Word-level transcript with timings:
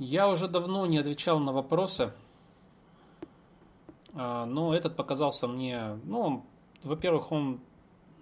Я 0.00 0.30
уже 0.30 0.48
давно 0.48 0.86
не 0.86 0.96
отвечал 0.96 1.38
на 1.40 1.52
вопросы, 1.52 2.10
а, 4.14 4.46
но 4.46 4.74
этот 4.74 4.96
показался 4.96 5.46
мне, 5.46 6.00
ну, 6.04 6.46
во-первых, 6.82 7.30
он 7.32 7.60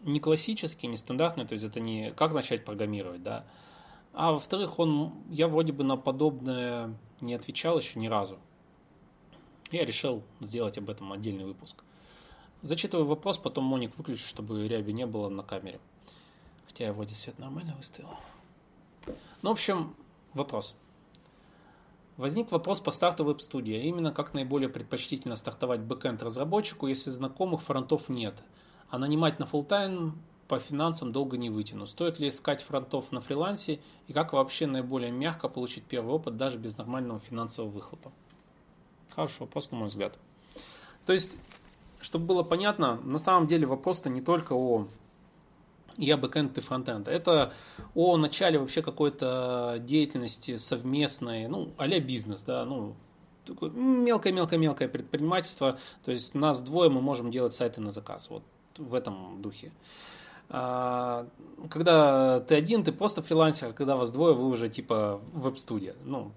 не 0.02 0.18
классический, 0.18 0.88
не 0.88 0.96
стандартный, 0.96 1.46
то 1.46 1.52
есть 1.52 1.64
это 1.64 1.78
не 1.78 2.10
как 2.10 2.32
начать 2.32 2.64
программировать, 2.64 3.22
да, 3.22 3.46
а 4.12 4.32
во-вторых, 4.32 4.80
он, 4.80 5.12
я 5.30 5.46
вроде 5.46 5.72
бы 5.72 5.84
на 5.84 5.96
подобное 5.96 6.96
не 7.20 7.34
отвечал 7.34 7.78
еще 7.78 8.00
ни 8.00 8.08
разу. 8.08 8.40
Я 9.70 9.84
решил 9.84 10.24
сделать 10.40 10.78
об 10.78 10.90
этом 10.90 11.12
отдельный 11.12 11.44
выпуск. 11.44 11.84
Зачитываю 12.62 13.06
вопрос, 13.06 13.38
потом 13.38 13.62
Моник 13.62 13.96
выключу, 13.96 14.26
чтобы 14.26 14.66
ряби 14.66 14.92
не 14.92 15.06
было 15.06 15.28
на 15.28 15.44
камере. 15.44 15.78
Хотя 16.66 16.86
я 16.86 16.92
вроде 16.92 17.14
свет 17.14 17.38
нормально 17.38 17.76
выставил. 17.76 18.10
Ну, 19.42 19.50
в 19.50 19.52
общем, 19.52 19.94
вопрос. 20.34 20.74
Возник 22.18 22.50
вопрос 22.50 22.80
по 22.80 22.90
старту 22.90 23.24
веб-студии, 23.24 23.76
а 23.76 23.82
именно 23.84 24.10
как 24.10 24.34
наиболее 24.34 24.68
предпочтительно 24.68 25.36
стартовать 25.36 25.82
бэкэнд 25.82 26.20
разработчику, 26.20 26.88
если 26.88 27.10
знакомых 27.10 27.62
фронтов 27.62 28.08
нет, 28.08 28.34
а 28.90 28.98
нанимать 28.98 29.38
на 29.38 29.44
full 29.44 29.64
тайм 29.64 30.18
по 30.48 30.58
финансам 30.58 31.12
долго 31.12 31.36
не 31.36 31.48
вытяну. 31.48 31.86
Стоит 31.86 32.18
ли 32.18 32.26
искать 32.26 32.60
фронтов 32.60 33.12
на 33.12 33.20
фрилансе 33.20 33.78
и 34.08 34.12
как 34.12 34.32
вообще 34.32 34.66
наиболее 34.66 35.12
мягко 35.12 35.48
получить 35.48 35.84
первый 35.84 36.12
опыт 36.12 36.36
даже 36.36 36.58
без 36.58 36.76
нормального 36.76 37.20
финансового 37.20 37.70
выхлопа? 37.70 38.10
Хороший 39.14 39.42
вопрос, 39.42 39.70
на 39.70 39.78
мой 39.78 39.86
взгляд. 39.86 40.18
То 41.06 41.12
есть, 41.12 41.38
чтобы 42.00 42.26
было 42.26 42.42
понятно, 42.42 42.96
на 43.04 43.18
самом 43.18 43.46
деле 43.46 43.64
вопрос-то 43.64 44.10
не 44.10 44.22
только 44.22 44.54
о 44.54 44.88
я 45.98 46.16
бэкэнд, 46.16 46.54
ты 46.54 46.60
фронтенд. 46.60 47.08
Это 47.08 47.52
о 47.94 48.16
начале 48.16 48.58
вообще 48.58 48.82
какой-то 48.82 49.76
деятельности 49.80 50.56
совместной, 50.56 51.48
ну, 51.48 51.74
а 51.76 51.88
бизнес, 52.00 52.42
да, 52.42 52.64
ну, 52.64 52.94
мелкое-мелкое-мелкое 53.46 54.88
предпринимательство. 54.88 55.78
То 56.04 56.12
есть 56.12 56.34
нас 56.34 56.60
двое, 56.60 56.90
мы 56.90 57.00
можем 57.00 57.30
делать 57.30 57.54
сайты 57.54 57.80
на 57.80 57.90
заказ. 57.90 58.30
Вот 58.30 58.42
в 58.76 58.94
этом 58.94 59.42
духе. 59.42 59.72
А, 60.50 61.26
когда 61.68 62.40
ты 62.40 62.54
один, 62.54 62.84
ты 62.84 62.92
просто 62.92 63.22
фрилансер, 63.22 63.68
а 63.68 63.72
когда 63.72 63.96
вас 63.96 64.10
двое, 64.10 64.34
вы 64.34 64.48
уже 64.48 64.68
типа 64.68 65.20
веб-студия. 65.32 65.94
Ну, 66.04 66.32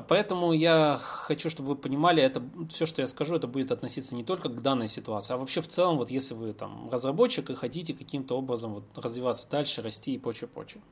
поэтому 0.00 0.52
я 0.52 0.98
хочу, 1.00 1.50
чтобы 1.50 1.70
вы 1.70 1.76
понимали, 1.76 2.22
это 2.22 2.42
все, 2.68 2.86
что 2.86 3.02
я 3.02 3.06
скажу, 3.06 3.36
это 3.36 3.46
будет 3.46 3.70
относиться 3.70 4.14
не 4.14 4.24
только 4.24 4.48
к 4.48 4.60
данной 4.62 4.88
ситуации, 4.88 5.34
а 5.34 5.36
вообще 5.36 5.60
в 5.60 5.68
целом, 5.68 5.98
вот 5.98 6.10
если 6.10 6.34
вы 6.34 6.52
там 6.52 6.90
разработчик 6.90 7.50
и 7.50 7.54
хотите 7.54 7.94
каким-то 7.94 8.36
образом 8.36 8.74
вот 8.74 8.84
развиваться 8.96 9.48
дальше, 9.48 9.82
расти 9.82 10.14
и 10.14 10.18
прочее, 10.18 10.48
прочее. 10.48 10.82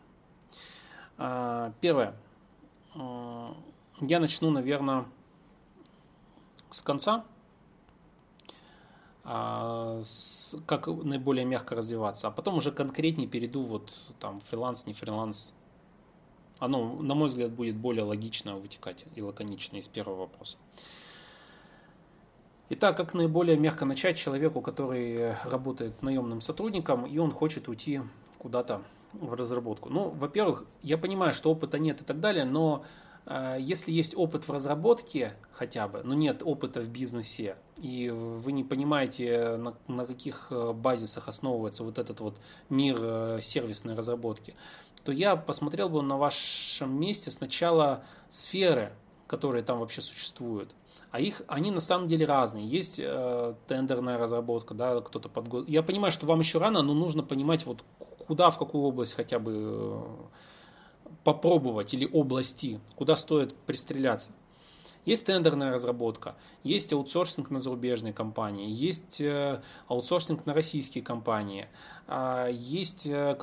А, 1.19 1.73
первое. 1.81 2.15
Я 2.95 4.21
начну, 4.21 4.51
наверное, 4.51 5.07
с 6.71 6.83
конца, 6.83 7.25
как 9.23 10.87
наиболее 10.87 11.45
мягко 11.45 11.75
развиваться, 11.75 12.29
а 12.29 12.31
потом 12.31 12.57
уже 12.57 12.73
конкретнее 12.73 13.29
перейду 13.29 13.63
вот 13.63 13.93
там 14.19 14.41
фриланс, 14.41 14.87
не 14.87 14.95
фриланс, 14.95 15.55
оно, 16.63 16.95
на 17.03 17.15
мой 17.15 17.27
взгляд, 17.27 17.51
будет 17.51 17.77
более 17.77 18.05
логично 18.05 18.57
вытекать 18.57 19.05
и 19.17 19.21
лаконично 19.21 19.79
из 19.79 19.89
первого 19.89 20.21
вопроса. 20.21 20.59
Итак, 22.71 22.97
как 22.97 23.15
наиболее 23.15 23.57
мягко 23.57 23.85
начать 23.85 24.17
человеку, 24.17 24.61
который 24.61 25.35
работает 25.45 26.01
наемным 26.03 26.41
сотрудником, 26.41 27.05
и 27.05 27.19
он 27.19 27.33
хочет 27.33 27.69
уйти 27.69 28.01
куда-то 28.39 28.83
в 29.13 29.35
разработку? 29.35 29.89
Ну, 29.91 30.11
во-первых, 30.11 30.65
я 30.83 30.99
понимаю, 30.99 31.33
что 31.33 31.51
опыта 31.51 31.81
нет 31.81 32.01
и 32.01 32.05
так 32.05 32.21
далее, 32.21 32.45
но 32.45 32.85
э, 33.27 33.57
если 33.59 33.91
есть 33.91 34.17
опыт 34.17 34.47
в 34.47 34.53
разработке 34.53 35.33
хотя 35.51 35.89
бы, 35.89 36.03
но 36.05 36.15
нет 36.15 36.43
опыта 36.45 36.81
в 36.81 36.89
бизнесе, 36.89 37.57
и 37.77 38.09
вы 38.09 38.53
не 38.53 38.63
понимаете, 38.63 39.57
на, 39.57 39.75
на 39.89 40.07
каких 40.07 40.47
э, 40.51 40.73
базисах 40.73 41.27
основывается 41.27 41.83
вот 41.83 41.99
этот 41.99 42.21
вот 42.21 42.39
мир 42.71 42.97
э, 43.01 43.39
сервисной 43.41 43.97
разработки, 43.97 44.55
то 45.05 45.13
я 45.13 45.37
посмотрел 45.37 45.89
бы 45.89 46.03
на 46.03 46.17
вашем 46.17 46.99
месте 46.99 47.31
сначала 47.31 48.05
сферы, 48.29 48.93
которые 49.27 49.63
там 49.63 49.81
вообще 49.81 50.01
существуют. 50.01 50.75
А 51.11 51.21
их, 51.21 51.43
они 51.47 51.71
на 51.71 51.81
самом 51.81 52.09
деле 52.09 52.25
разные. 52.25 52.67
Есть 52.67 52.99
э, 52.99 53.55
тендерная 53.69 54.17
разработка, 54.17 54.73
да, 54.73 55.01
кто-то 55.01 55.29
под 55.29 55.49
год. 55.49 55.69
Я 55.69 55.83
понимаю, 55.83 56.11
что 56.11 56.27
вам 56.27 56.41
еще 56.41 56.59
рано, 56.59 56.83
но 56.83 56.95
нужно 56.95 57.23
понимать, 57.23 57.67
вот 57.67 57.85
куда, 58.27 58.51
в 58.51 58.59
какую 58.59 58.85
область 58.85 59.15
хотя 59.15 59.39
бы 59.39 59.53
э, 59.55 60.03
попробовать 61.25 61.93
или 61.93 62.09
области, 62.11 62.81
куда 62.97 63.17
стоит 63.17 63.55
пристреляться. 63.55 64.33
Есть 65.05 65.27
тендерная 65.27 65.73
разработка, 65.73 66.37
есть 66.63 66.93
аутсорсинг 66.93 67.51
на 67.51 67.59
зарубежные 67.59 68.13
компании, 68.13 68.71
есть 68.71 69.21
э, 69.21 69.61
аутсорсинг 69.89 70.47
на 70.47 70.55
российские 70.55 71.03
компании, 71.03 71.67
а, 72.07 72.47
есть 72.49 73.07
э, 73.07 73.35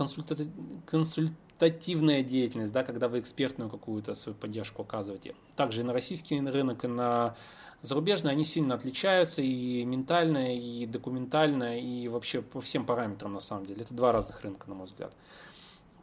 консультативная 1.59 2.23
деятельность, 2.23 2.71
да, 2.71 2.83
когда 2.83 3.07
вы 3.07 3.19
экспертную 3.19 3.69
какую-то 3.69 4.15
свою 4.15 4.35
поддержку 4.35 4.81
оказываете. 4.81 5.35
Также 5.55 5.81
и 5.81 5.83
на 5.83 5.93
российский 5.93 6.39
рынок, 6.39 6.85
и 6.85 6.87
на 6.87 7.35
зарубежный 7.81 8.31
они 8.31 8.45
сильно 8.45 8.75
отличаются 8.75 9.41
и 9.41 9.83
ментально, 9.83 10.55
и 10.55 10.85
документально, 10.85 11.79
и 11.79 12.07
вообще 12.07 12.41
по 12.41 12.61
всем 12.61 12.85
параметрам 12.85 13.33
на 13.33 13.39
самом 13.41 13.65
деле. 13.65 13.81
Это 13.81 13.93
два 13.93 14.11
разных 14.11 14.41
рынка, 14.41 14.69
на 14.69 14.75
мой 14.75 14.85
взгляд. 14.85 15.11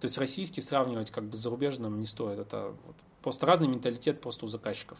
То 0.00 0.06
есть 0.06 0.18
российский 0.18 0.60
сравнивать 0.60 1.10
как 1.10 1.24
бы 1.24 1.36
с 1.36 1.40
зарубежным 1.40 1.98
не 2.00 2.06
стоит. 2.06 2.38
Это 2.38 2.74
вот 2.86 2.96
просто 3.22 3.46
разный 3.46 3.68
менталитет 3.68 4.20
просто 4.20 4.44
у 4.44 4.48
заказчиков. 4.48 4.98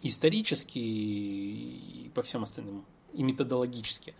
Исторически 0.00 0.78
и 0.78 2.10
по 2.14 2.22
всем 2.22 2.42
остальным, 2.42 2.86
и 3.12 3.22
методологически. 3.22 4.14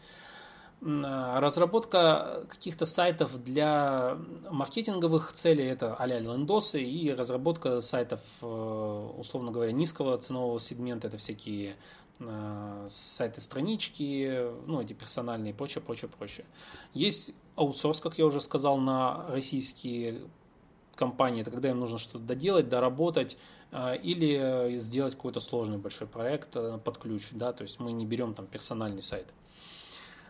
Разработка 0.85 2.45
каких-то 2.49 2.85
сайтов 2.85 3.43
для 3.43 4.19
маркетинговых 4.51 5.33
целей, 5.33 5.65
это 5.65 5.95
а-ля 5.95 6.19
лендосы, 6.19 6.83
и 6.83 7.11
разработка 7.11 7.81
сайтов, 7.81 8.21
э, 8.43 9.11
условно 9.17 9.51
говоря, 9.51 9.73
низкого 9.73 10.19
ценового 10.19 10.61
сегмента, 10.61 11.09
это 11.09 11.17
всякие 11.17 11.77
э, 12.21 12.87
сайты-странички, 12.87 14.51
ну, 14.67 14.83
эти 14.83 14.93
персональные 14.93 15.53
и 15.53 15.57
прочее, 15.57 15.83
прочее, 15.83 16.11
прочее. 16.11 16.45
Есть 16.93 17.33
аутсорс, 17.57 18.01
как 18.01 18.19
я 18.19 18.27
уже 18.27 18.43
сказал, 18.43 18.77
на 18.77 19.27
российские 19.29 20.21
компании, 20.97 21.41
это 21.41 21.51
когда 21.51 21.71
им 21.71 21.81
нужно 21.81 21.99
что-то 21.99 22.19
доделать, 22.19 22.69
доработать 22.69 23.39
э, 23.73 23.97
или 24.03 24.79
сделать 24.81 25.15
какой-то 25.15 25.41
сложный 25.41 25.79
большой 25.79 26.09
проект 26.09 26.53
под 26.53 26.99
ключ, 26.99 27.29
да, 27.31 27.55
то 27.55 27.63
есть 27.63 27.81
мы 27.81 27.93
не 27.93 28.05
берем 28.05 28.35
там 28.35 28.47
персональный 28.47 29.03
сайт 29.03 29.33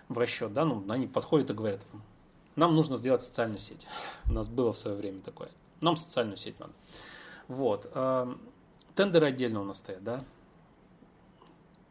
в 0.08 0.18
расчет, 0.18 0.52
да, 0.52 0.64
ну, 0.64 0.84
они 0.88 1.06
подходят 1.06 1.50
и 1.50 1.54
говорят, 1.54 1.80
нам 2.56 2.74
нужно 2.74 2.96
сделать 2.96 3.22
социальную 3.22 3.60
сеть. 3.60 3.86
У 4.26 4.32
нас 4.32 4.48
было 4.48 4.72
в 4.72 4.78
свое 4.78 4.96
время 4.96 5.20
такое. 5.20 5.48
Нам 5.80 5.96
социальную 5.96 6.36
сеть 6.36 6.58
надо. 6.60 6.72
Вот. 7.48 7.90
Эм, 7.94 8.40
тендеры 8.94 9.28
отдельно 9.28 9.60
у 9.60 9.64
нас 9.64 9.78
стоят, 9.78 10.04
да. 10.04 10.24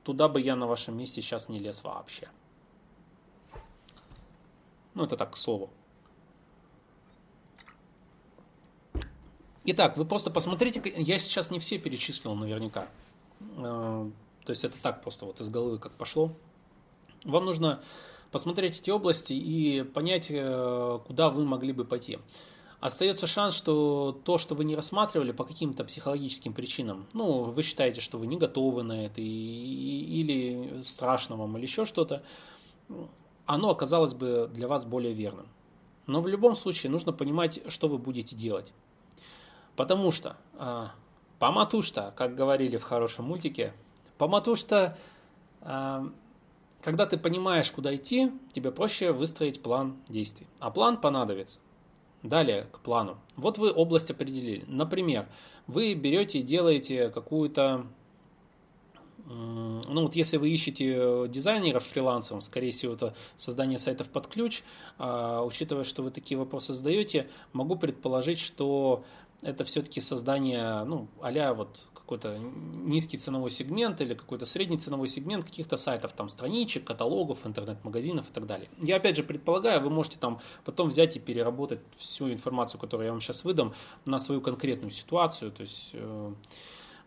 Туда 0.04 0.28
бы 0.30 0.40
я 0.40 0.56
на 0.56 0.68
вашем 0.68 0.98
месте 0.98 1.22
сейчас 1.22 1.50
не 1.50 1.60
лез 1.60 1.84
вообще. 1.84 2.30
Ну, 4.94 5.04
это 5.04 5.18
так, 5.18 5.32
к 5.32 5.38
слову. 5.38 5.70
Итак, 9.66 9.98
вы 9.98 10.06
просто 10.06 10.30
посмотрите, 10.30 10.82
я 10.98 11.18
сейчас 11.18 11.50
не 11.50 11.60
все 11.60 11.78
перечислил 11.78 12.36
наверняка. 12.36 12.88
Э, 13.58 14.10
то 14.44 14.50
есть 14.50 14.66
это 14.66 14.78
так 14.82 15.02
просто 15.02 15.26
вот 15.26 15.40
из 15.40 15.50
головы 15.50 15.80
как 15.80 15.94
пошло. 15.94 16.34
Вам 17.26 17.46
нужно 17.46 17.82
посмотреть 18.32 18.80
эти 18.80 18.90
области 18.90 19.34
и 19.34 19.84
понять, 19.84 20.28
э, 20.30 21.00
куда 21.06 21.30
вы 21.30 21.46
могли 21.46 21.72
бы 21.72 21.86
пойти. 21.86 22.20
Остается 22.80 23.28
шанс, 23.28 23.56
что 23.56 24.20
то, 24.26 24.38
что 24.38 24.56
вы 24.56 24.66
не 24.66 24.76
рассматривали 24.76 25.32
по 25.32 25.46
каким-то 25.46 25.86
психологическим 25.86 26.54
причинам, 26.54 27.08
ну, 27.14 27.44
вы 27.44 27.64
считаете, 27.64 28.02
что 28.02 28.18
вы 28.18 28.28
не 28.28 28.36
готовы 28.36 28.84
на 28.84 29.06
это, 29.06 29.22
или 29.22 30.82
страшно 30.82 31.38
вам, 31.38 31.56
или 31.56 31.64
еще 31.64 31.86
что-то, 31.86 32.24
оно 33.46 33.70
оказалось 33.70 34.14
бы 34.14 34.50
для 34.54 34.68
вас 34.68 34.84
более 34.84 35.14
верным. 35.14 35.48
Но 36.08 36.22
в 36.22 36.28
любом 36.28 36.56
случае 36.56 36.92
нужно 36.92 37.14
понимать, 37.14 37.62
что 37.70 37.88
вы 37.88 37.98
будете 37.98 38.36
делать. 38.36 38.74
Потому 39.78 40.12
что, 40.12 40.36
э, 40.60 40.88
поматушта, 41.40 42.14
как 42.18 42.36
говорили 42.36 42.76
в 42.76 42.84
хорошем 42.84 43.26
мультике, 43.26 43.74
поматушта 44.18 44.98
э, 45.62 46.10
когда 46.84 47.06
ты 47.06 47.18
понимаешь, 47.18 47.72
куда 47.72 47.96
идти, 47.96 48.32
тебе 48.52 48.72
проще 48.72 49.12
выстроить 49.12 49.62
план 49.62 49.98
действий. 50.10 50.48
А 50.60 50.70
план 50.70 51.00
понадобится. 51.00 51.60
Далее 52.22 52.68
к 52.72 52.80
плану. 52.80 53.18
Вот 53.36 53.58
вы 53.58 53.72
область 53.72 54.12
определили. 54.12 54.64
Например, 54.68 55.28
вы 55.68 55.94
берете 55.94 56.40
и 56.40 56.44
делаете 56.44 57.10
какую-то 57.10 57.86
ну 59.26 60.02
вот 60.02 60.18
если 60.18 60.36
вы 60.36 60.50
ищете 60.50 61.30
дизайнеров 61.30 61.86
фрилансом, 61.86 62.42
скорее 62.42 62.72
всего 62.72 62.94
это 62.94 63.16
создание 63.38 63.80
сайтов 63.80 64.10
под 64.10 64.28
ключ, 64.28 64.64
а, 64.98 65.44
учитывая, 65.44 65.86
что 65.86 66.04
вы 66.04 66.12
такие 66.12 66.38
вопросы 66.38 66.74
задаете, 66.74 67.30
могу 67.54 67.78
предположить, 67.78 68.40
что 68.40 69.06
это 69.42 69.64
все-таки 69.64 70.02
создание, 70.02 70.84
ну, 70.84 71.08
а 71.22 71.54
вот 71.54 71.86
какой-то 72.04 72.38
низкий 72.38 73.18
ценовой 73.18 73.50
сегмент 73.50 74.02
или 74.02 74.14
какой-то 74.14 74.46
средний 74.46 74.78
ценовой 74.78 75.08
сегмент 75.08 75.46
каких-то 75.46 75.78
сайтов, 75.78 76.12
там, 76.14 76.28
страничек, 76.28 76.84
каталогов, 76.84 77.48
интернет-магазинов 77.48 78.30
и 78.30 78.34
так 78.34 78.46
далее. 78.46 78.70
Я, 78.82 78.98
опять 78.98 79.16
же, 79.16 79.24
предполагаю, 79.24 79.82
вы 79.82 79.90
можете 79.90 80.18
там 80.20 80.40
потом 80.66 80.90
взять 80.90 81.16
и 81.16 81.20
переработать 81.20 81.80
всю 81.96 82.32
информацию, 82.32 82.80
которую 82.80 83.06
я 83.06 83.12
вам 83.14 83.22
сейчас 83.22 83.46
выдам, 83.46 83.74
на 84.06 84.20
свою 84.20 84.42
конкретную 84.42 84.92
ситуацию. 84.92 85.52
То 85.52 85.62
есть, 85.62 85.92
э, 85.94 86.34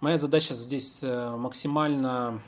моя 0.00 0.16
задача 0.16 0.54
здесь 0.54 0.99
э, 1.02 1.37
максимально 1.37 2.42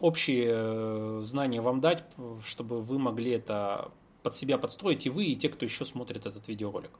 общие 0.00 0.50
э, 0.50 1.20
знания 1.24 1.60
вам 1.60 1.80
дать, 1.80 2.04
чтобы 2.44 2.80
вы 2.80 3.00
могли 3.00 3.32
это 3.32 3.90
под 4.22 4.36
себя 4.36 4.56
подстроить, 4.56 5.04
и 5.06 5.10
вы, 5.10 5.24
и 5.24 5.34
те, 5.34 5.48
кто 5.48 5.64
еще 5.64 5.84
смотрит 5.84 6.26
этот 6.26 6.46
видеоролик. 6.46 6.92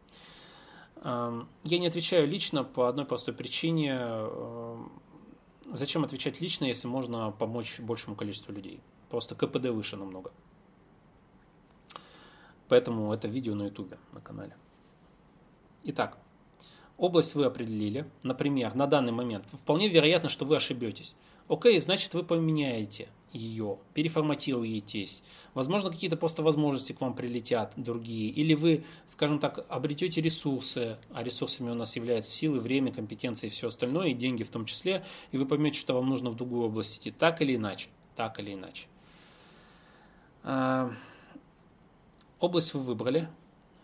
Я 1.04 1.78
не 1.78 1.86
отвечаю 1.86 2.28
лично 2.28 2.62
по 2.62 2.88
одной 2.88 3.04
простой 3.04 3.34
причине. 3.34 4.00
Зачем 5.66 6.04
отвечать 6.04 6.40
лично, 6.40 6.66
если 6.66 6.86
можно 6.86 7.30
помочь 7.32 7.80
большему 7.80 8.14
количеству 8.14 8.52
людей? 8.52 8.80
Просто 9.08 9.34
КПД 9.34 9.66
выше 9.66 9.96
намного. 9.96 10.32
Поэтому 12.68 13.12
это 13.12 13.28
видео 13.28 13.54
на 13.54 13.64
YouTube, 13.64 13.96
на 14.12 14.20
канале. 14.20 14.56
Итак, 15.84 16.18
область 16.96 17.34
вы 17.34 17.44
определили. 17.44 18.08
Например, 18.22 18.74
на 18.74 18.86
данный 18.86 19.12
момент 19.12 19.44
вполне 19.52 19.88
вероятно, 19.88 20.28
что 20.28 20.44
вы 20.44 20.56
ошибетесь. 20.56 21.14
Окей, 21.48 21.78
значит 21.80 22.14
вы 22.14 22.22
поменяете 22.22 23.08
ее, 23.32 23.78
переформатируетесь. 23.94 25.22
Возможно, 25.54 25.90
какие-то 25.90 26.16
просто 26.16 26.42
возможности 26.42 26.92
к 26.92 27.00
вам 27.00 27.14
прилетят 27.14 27.72
другие. 27.76 28.30
Или 28.30 28.54
вы, 28.54 28.84
скажем 29.06 29.38
так, 29.38 29.64
обретете 29.68 30.20
ресурсы, 30.20 30.98
а 31.12 31.22
ресурсами 31.22 31.70
у 31.70 31.74
нас 31.74 31.96
являются 31.96 32.32
силы, 32.32 32.60
время, 32.60 32.92
компетенции 32.92 33.48
и 33.48 33.50
все 33.50 33.68
остальное, 33.68 34.08
и 34.08 34.14
деньги 34.14 34.42
в 34.42 34.50
том 34.50 34.64
числе, 34.64 35.04
и 35.30 35.38
вы 35.38 35.46
поймете, 35.46 35.78
что 35.78 35.94
вам 35.94 36.08
нужно 36.08 36.30
в 36.30 36.36
другую 36.36 36.66
область 36.66 36.98
идти, 36.98 37.10
так 37.10 37.42
или 37.42 37.56
иначе. 37.56 37.88
Так 38.16 38.38
или 38.38 38.54
иначе. 38.54 38.86
А, 40.44 40.92
область 42.40 42.74
вы 42.74 42.80
выбрали. 42.80 43.28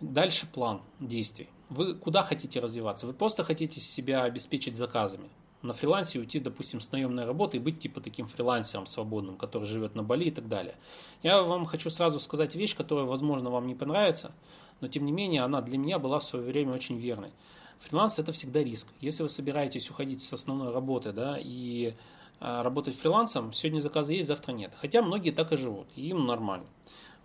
Дальше 0.00 0.46
план 0.46 0.82
действий. 1.00 1.48
Вы 1.68 1.94
куда 1.94 2.22
хотите 2.22 2.60
развиваться? 2.60 3.06
Вы 3.06 3.12
просто 3.12 3.42
хотите 3.42 3.80
себя 3.80 4.22
обеспечить 4.22 4.76
заказами 4.76 5.28
на 5.62 5.72
фрилансе 5.72 6.18
уйти, 6.18 6.40
допустим, 6.40 6.80
с 6.80 6.92
наемной 6.92 7.24
работы 7.24 7.56
и 7.56 7.60
быть 7.60 7.80
типа 7.80 8.00
таким 8.00 8.26
фрилансером 8.26 8.86
свободным, 8.86 9.36
который 9.36 9.64
живет 9.64 9.94
на 9.94 10.02
Бали 10.02 10.26
и 10.26 10.30
так 10.30 10.48
далее. 10.48 10.74
Я 11.22 11.42
вам 11.42 11.66
хочу 11.66 11.90
сразу 11.90 12.20
сказать 12.20 12.54
вещь, 12.54 12.76
которая, 12.76 13.06
возможно, 13.06 13.50
вам 13.50 13.66
не 13.66 13.74
понравится, 13.74 14.32
но 14.80 14.88
тем 14.88 15.04
не 15.04 15.12
менее 15.12 15.42
она 15.42 15.60
для 15.60 15.78
меня 15.78 15.98
была 15.98 16.20
в 16.20 16.24
свое 16.24 16.44
время 16.44 16.72
очень 16.74 16.98
верной. 16.98 17.32
Фриланс 17.80 18.18
это 18.18 18.32
всегда 18.32 18.62
риск. 18.62 18.88
Если 19.00 19.22
вы 19.22 19.28
собираетесь 19.28 19.90
уходить 19.90 20.22
с 20.22 20.32
основной 20.32 20.72
работы, 20.72 21.12
да, 21.12 21.38
и 21.40 21.94
а, 22.40 22.62
работать 22.62 22.96
фрилансом, 22.96 23.52
сегодня 23.52 23.80
заказы 23.80 24.14
есть, 24.14 24.28
завтра 24.28 24.52
нет. 24.52 24.72
Хотя 24.76 25.02
многие 25.02 25.30
так 25.30 25.52
и 25.52 25.56
живут, 25.56 25.88
и 25.96 26.08
им 26.08 26.26
нормально. 26.26 26.66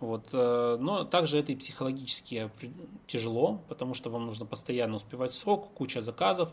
Вот. 0.00 0.28
Э, 0.32 0.76
но 0.78 1.04
также 1.04 1.38
это 1.38 1.52
и 1.52 1.56
психологически 1.56 2.50
тяжело, 3.06 3.62
потому 3.68 3.94
что 3.94 4.10
вам 4.10 4.26
нужно 4.26 4.44
постоянно 4.44 4.96
успевать 4.96 5.32
срок, 5.32 5.72
куча 5.74 6.00
заказов, 6.00 6.50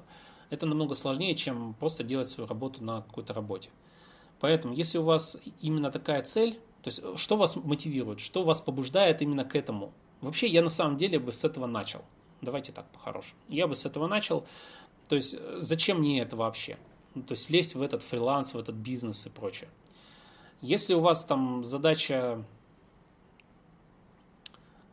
это 0.52 0.68
намного 0.68 0.94
сложнее, 0.94 1.34
чем 1.34 1.74
просто 1.74 2.04
делать 2.04 2.30
свою 2.30 2.48
работу 2.48 2.84
на 2.84 3.02
какой-то 3.02 3.34
работе. 3.34 3.70
Поэтому, 4.40 4.74
если 4.74 5.00
у 5.00 5.04
вас 5.04 5.38
именно 5.62 5.92
такая 5.92 6.22
цель, 6.24 6.60
то 6.84 6.88
есть 6.88 7.02
что 7.18 7.38
вас 7.38 7.56
мотивирует, 7.56 8.20
что 8.20 8.44
вас 8.44 8.62
побуждает 8.62 9.22
именно 9.22 9.46
к 9.46 9.56
этому? 9.56 9.94
Вообще, 10.20 10.48
я 10.48 10.62
на 10.62 10.70
самом 10.70 10.98
деле 10.98 11.20
бы 11.20 11.32
с 11.32 11.44
этого 11.44 11.68
начал. 11.68 12.04
Давайте 12.42 12.72
так, 12.72 12.86
по-хорошему. 12.92 13.40
Я 13.48 13.68
бы 13.68 13.76
с 13.76 13.86
этого 13.86 14.08
начал. 14.08 14.46
То 15.08 15.16
есть, 15.16 15.36
зачем 15.60 16.00
мне 16.00 16.22
это 16.22 16.36
вообще? 16.36 16.78
То 17.14 17.32
есть, 17.32 17.50
лезть 17.50 17.76
в 17.76 17.82
этот 17.82 18.02
фриланс, 18.02 18.54
в 18.54 18.58
этот 18.58 18.76
бизнес 18.76 19.26
и 19.26 19.30
прочее. 19.30 19.70
Если 20.60 20.94
у 20.94 21.00
вас 21.00 21.24
там 21.24 21.64
задача 21.64 22.44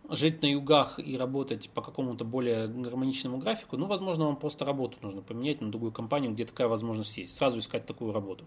жить 0.08 0.42
на 0.42 0.46
югах 0.46 0.98
и 0.98 1.16
работать 1.16 1.68
по 1.70 1.82
какому-то 1.82 2.24
более 2.24 2.66
гармоничному 2.68 3.38
графику, 3.38 3.76
ну, 3.76 3.86
возможно, 3.86 4.26
вам 4.26 4.36
просто 4.36 4.64
работу 4.64 4.98
нужно 5.02 5.22
поменять 5.22 5.60
на 5.60 5.70
другую 5.70 5.92
компанию, 5.92 6.32
где 6.32 6.44
такая 6.44 6.68
возможность 6.68 7.16
есть. 7.18 7.36
Сразу 7.36 7.58
искать 7.58 7.86
такую 7.86 8.12
работу. 8.12 8.44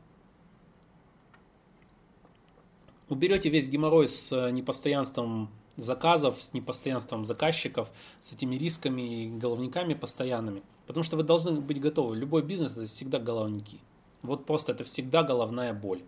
Уберете 3.09 3.49
весь 3.49 3.67
геморрой 3.67 4.07
с 4.07 4.31
э, 4.31 4.51
непостоянством 4.51 5.49
заказов, 5.75 6.41
с 6.41 6.53
непостоянством 6.53 7.25
заказчиков, 7.25 7.91
с 8.21 8.31
этими 8.31 8.55
рисками 8.55 9.25
и 9.25 9.29
головниками 9.29 9.93
постоянными. 9.93 10.63
Потому 10.87 11.03
что 11.03 11.17
вы 11.17 11.23
должны 11.23 11.59
быть 11.59 11.79
готовы. 11.79 12.15
Любой 12.15 12.41
бизнес 12.41 12.71
это 12.73 12.85
всегда 12.85 13.19
головники. 13.19 13.79
Вот 14.21 14.45
просто 14.45 14.71
это 14.71 14.83
всегда 14.83 15.23
головная 15.23 15.73
боль. 15.73 16.03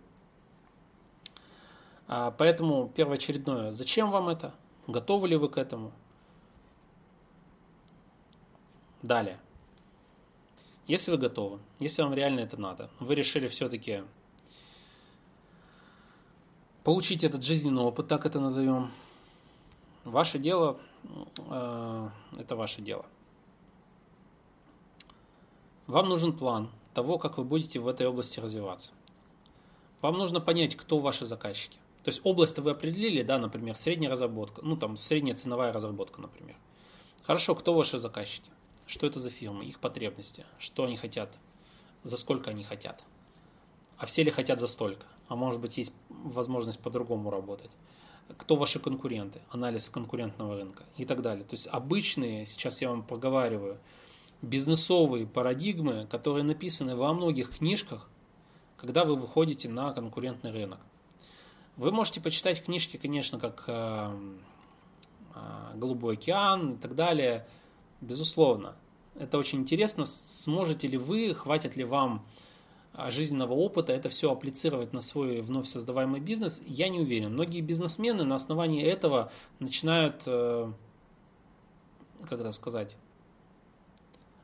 А, 2.06 2.30
поэтому 2.30 2.90
первоочередное, 2.94 3.72
зачем 3.72 4.10
вам 4.10 4.28
это? 4.28 4.54
Готовы 4.86 5.28
ли 5.28 5.36
вы 5.36 5.48
к 5.48 5.58
этому? 5.58 5.92
Далее. 9.02 9.40
Если 10.86 11.10
вы 11.10 11.16
готовы, 11.16 11.60
если 11.78 12.02
вам 12.02 12.12
реально 12.12 12.40
это 12.40 12.58
надо, 12.58 12.90
вы 13.00 13.14
решили 13.14 13.48
все-таки 13.48 14.02
получить 16.82 17.24
этот 17.24 17.42
жизненный 17.42 17.82
опыт, 17.82 18.08
так 18.08 18.26
это 18.26 18.40
назовем, 18.40 18.92
ваше 20.04 20.38
дело, 20.38 20.78
э, 21.48 22.08
это 22.36 22.56
ваше 22.56 22.82
дело. 22.82 23.06
Вам 25.86 26.08
нужен 26.10 26.36
план 26.36 26.70
того, 26.92 27.18
как 27.18 27.38
вы 27.38 27.44
будете 27.44 27.78
в 27.78 27.88
этой 27.88 28.06
области 28.06 28.40
развиваться. 28.40 28.92
Вам 30.02 30.18
нужно 30.18 30.40
понять, 30.40 30.76
кто 30.76 30.98
ваши 30.98 31.24
заказчики. 31.24 31.78
То 32.04 32.10
есть 32.10 32.20
область 32.22 32.58
вы 32.58 32.70
определили, 32.70 33.22
да, 33.22 33.38
например, 33.38 33.76
средняя 33.76 34.12
разработка, 34.12 34.60
ну 34.62 34.76
там 34.76 34.96
средняя 34.96 35.34
ценовая 35.34 35.72
разработка, 35.72 36.20
например. 36.20 36.56
Хорошо, 37.22 37.54
кто 37.54 37.72
ваши 37.72 37.98
заказчики? 37.98 38.50
Что 38.86 39.06
это 39.06 39.18
за 39.18 39.30
фирмы, 39.30 39.64
их 39.64 39.80
потребности, 39.80 40.44
что 40.58 40.84
они 40.84 40.98
хотят, 40.98 41.34
за 42.02 42.18
сколько 42.18 42.50
они 42.50 42.62
хотят. 42.62 43.02
А 43.96 44.04
все 44.04 44.22
ли 44.22 44.30
хотят 44.30 44.60
за 44.60 44.66
столько? 44.66 45.06
А 45.28 45.36
может 45.36 45.62
быть 45.62 45.78
есть 45.78 45.94
возможность 46.10 46.78
по-другому 46.78 47.30
работать. 47.30 47.70
Кто 48.36 48.56
ваши 48.56 48.80
конкуренты? 48.80 49.40
Анализ 49.48 49.88
конкурентного 49.88 50.56
рынка 50.56 50.84
и 50.98 51.06
так 51.06 51.22
далее. 51.22 51.44
То 51.44 51.54
есть 51.54 51.68
обычные, 51.68 52.44
сейчас 52.44 52.82
я 52.82 52.90
вам 52.90 53.02
проговариваю, 53.02 53.78
бизнесовые 54.42 55.26
парадигмы, 55.26 56.06
которые 56.10 56.44
написаны 56.44 56.96
во 56.96 57.14
многих 57.14 57.56
книжках, 57.56 58.10
когда 58.76 59.04
вы 59.06 59.16
выходите 59.16 59.70
на 59.70 59.92
конкурентный 59.94 60.52
рынок. 60.52 60.80
Вы 61.76 61.90
можете 61.90 62.20
почитать 62.20 62.62
книжки, 62.62 62.96
конечно, 62.96 63.40
как 63.40 63.64
э, 63.66 64.16
э, 65.34 65.38
«Голубой 65.74 66.14
океан» 66.14 66.74
и 66.74 66.76
так 66.76 66.94
далее. 66.94 67.48
Безусловно. 68.00 68.76
Это 69.16 69.38
очень 69.38 69.60
интересно. 69.60 70.04
Сможете 70.04 70.86
ли 70.86 70.96
вы, 70.96 71.34
хватит 71.34 71.74
ли 71.74 71.82
вам 71.82 72.24
э, 72.92 73.10
жизненного 73.10 73.54
опыта 73.54 73.92
это 73.92 74.08
все 74.08 74.30
апплицировать 74.30 74.92
на 74.92 75.00
свой 75.00 75.40
вновь 75.40 75.66
создаваемый 75.66 76.20
бизнес, 76.20 76.62
я 76.64 76.88
не 76.88 77.00
уверен. 77.00 77.32
Многие 77.32 77.60
бизнесмены 77.60 78.22
на 78.22 78.36
основании 78.36 78.84
этого 78.84 79.32
начинают, 79.58 80.22
как 80.22 80.74
это 82.30 82.52
сказать, 82.52 82.96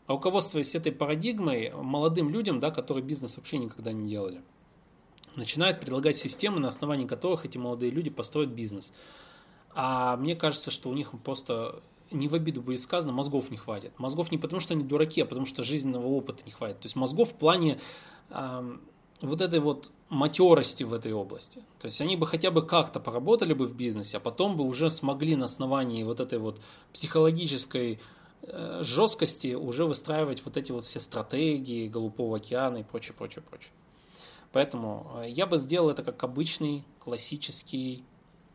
руководствуясь 0.08 0.74
этой 0.74 0.90
парадигмой, 0.90 1.70
молодым 1.70 2.30
людям, 2.30 2.58
да, 2.58 2.72
которые 2.72 3.04
бизнес 3.04 3.36
вообще 3.36 3.58
никогда 3.58 3.92
не 3.92 4.10
делали– 4.10 4.42
начинают 5.36 5.80
предлагать 5.80 6.16
системы, 6.16 6.60
на 6.60 6.68
основании 6.68 7.06
которых 7.06 7.44
эти 7.44 7.58
молодые 7.58 7.90
люди 7.90 8.10
построят 8.10 8.50
бизнес. 8.50 8.92
А 9.74 10.16
мне 10.16 10.34
кажется, 10.34 10.70
что 10.70 10.88
у 10.90 10.94
них 10.94 11.12
просто 11.24 11.82
не 12.10 12.28
в 12.28 12.34
обиду 12.34 12.60
будет 12.60 12.80
сказано, 12.80 13.12
мозгов 13.12 13.50
не 13.50 13.56
хватит. 13.56 13.92
Мозгов 13.98 14.32
не 14.32 14.38
потому, 14.38 14.60
что 14.60 14.74
они 14.74 14.84
дураки, 14.84 15.20
а 15.20 15.26
потому 15.26 15.46
что 15.46 15.62
жизненного 15.62 16.06
опыта 16.06 16.42
не 16.44 16.52
хватит. 16.52 16.80
То 16.80 16.86
есть 16.86 16.96
мозгов 16.96 17.30
в 17.30 17.34
плане 17.34 17.80
э, 18.30 18.76
вот 19.22 19.40
этой 19.40 19.60
вот 19.60 19.90
матерости 20.08 20.82
в 20.82 20.92
этой 20.92 21.12
области. 21.12 21.62
То 21.78 21.86
есть 21.86 22.00
они 22.00 22.16
бы 22.16 22.26
хотя 22.26 22.50
бы 22.50 22.66
как-то 22.66 23.00
поработали 23.00 23.52
бы 23.52 23.66
в 23.66 23.74
бизнесе, 23.74 24.16
а 24.16 24.20
потом 24.20 24.56
бы 24.56 24.64
уже 24.64 24.90
смогли 24.90 25.36
на 25.36 25.44
основании 25.44 26.02
вот 26.02 26.20
этой 26.20 26.38
вот 26.38 26.60
психологической 26.92 28.00
э, 28.42 28.80
жесткости 28.82 29.54
уже 29.54 29.84
выстраивать 29.84 30.44
вот 30.44 30.56
эти 30.56 30.72
вот 30.72 30.84
все 30.84 30.98
стратегии 30.98 31.88
Голубого 31.88 32.38
океана 32.38 32.78
и 32.78 32.82
прочее, 32.82 33.14
прочее, 33.16 33.44
прочее. 33.48 33.70
Поэтому 34.52 35.06
э, 35.16 35.28
я 35.28 35.46
бы 35.46 35.58
сделал 35.58 35.90
это 35.90 36.02
как 36.02 36.22
обычный 36.24 36.84
классический 36.98 38.04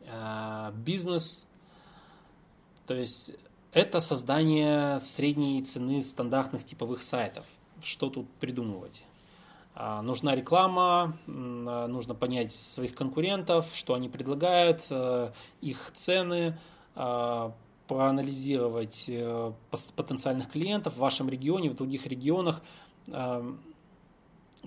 э, 0.05 0.71
бизнес. 0.75 1.45
То 2.85 2.93
есть 2.93 3.33
это 3.71 3.99
создание 3.99 4.99
средней 4.99 5.63
цены 5.63 6.01
стандартных 6.01 6.63
типовых 6.63 7.03
сайтов. 7.03 7.45
Что 7.81 8.09
тут 8.09 8.29
придумывать? 8.39 9.03
А, 9.77 10.01
нужна 10.01 10.33
реклама, 10.33 11.17
а, 11.27 11.87
нужно 11.87 12.15
понять 12.15 12.55
своих 12.55 12.95
конкурентов, 12.95 13.67
что 13.73 13.93
они 13.93 14.07
предлагают, 14.07 14.85
э, 14.89 15.31
их 15.59 15.91
цены, 15.93 16.57
а, 16.95 17.51
проанализировать 17.87 19.03
э, 19.09 19.51
потенциальных 19.97 20.49
клиентов 20.49 20.93
в 20.93 20.99
вашем 20.99 21.27
регионе, 21.29 21.69
в 21.69 21.75
других 21.75 22.07
регионах, 22.07 22.61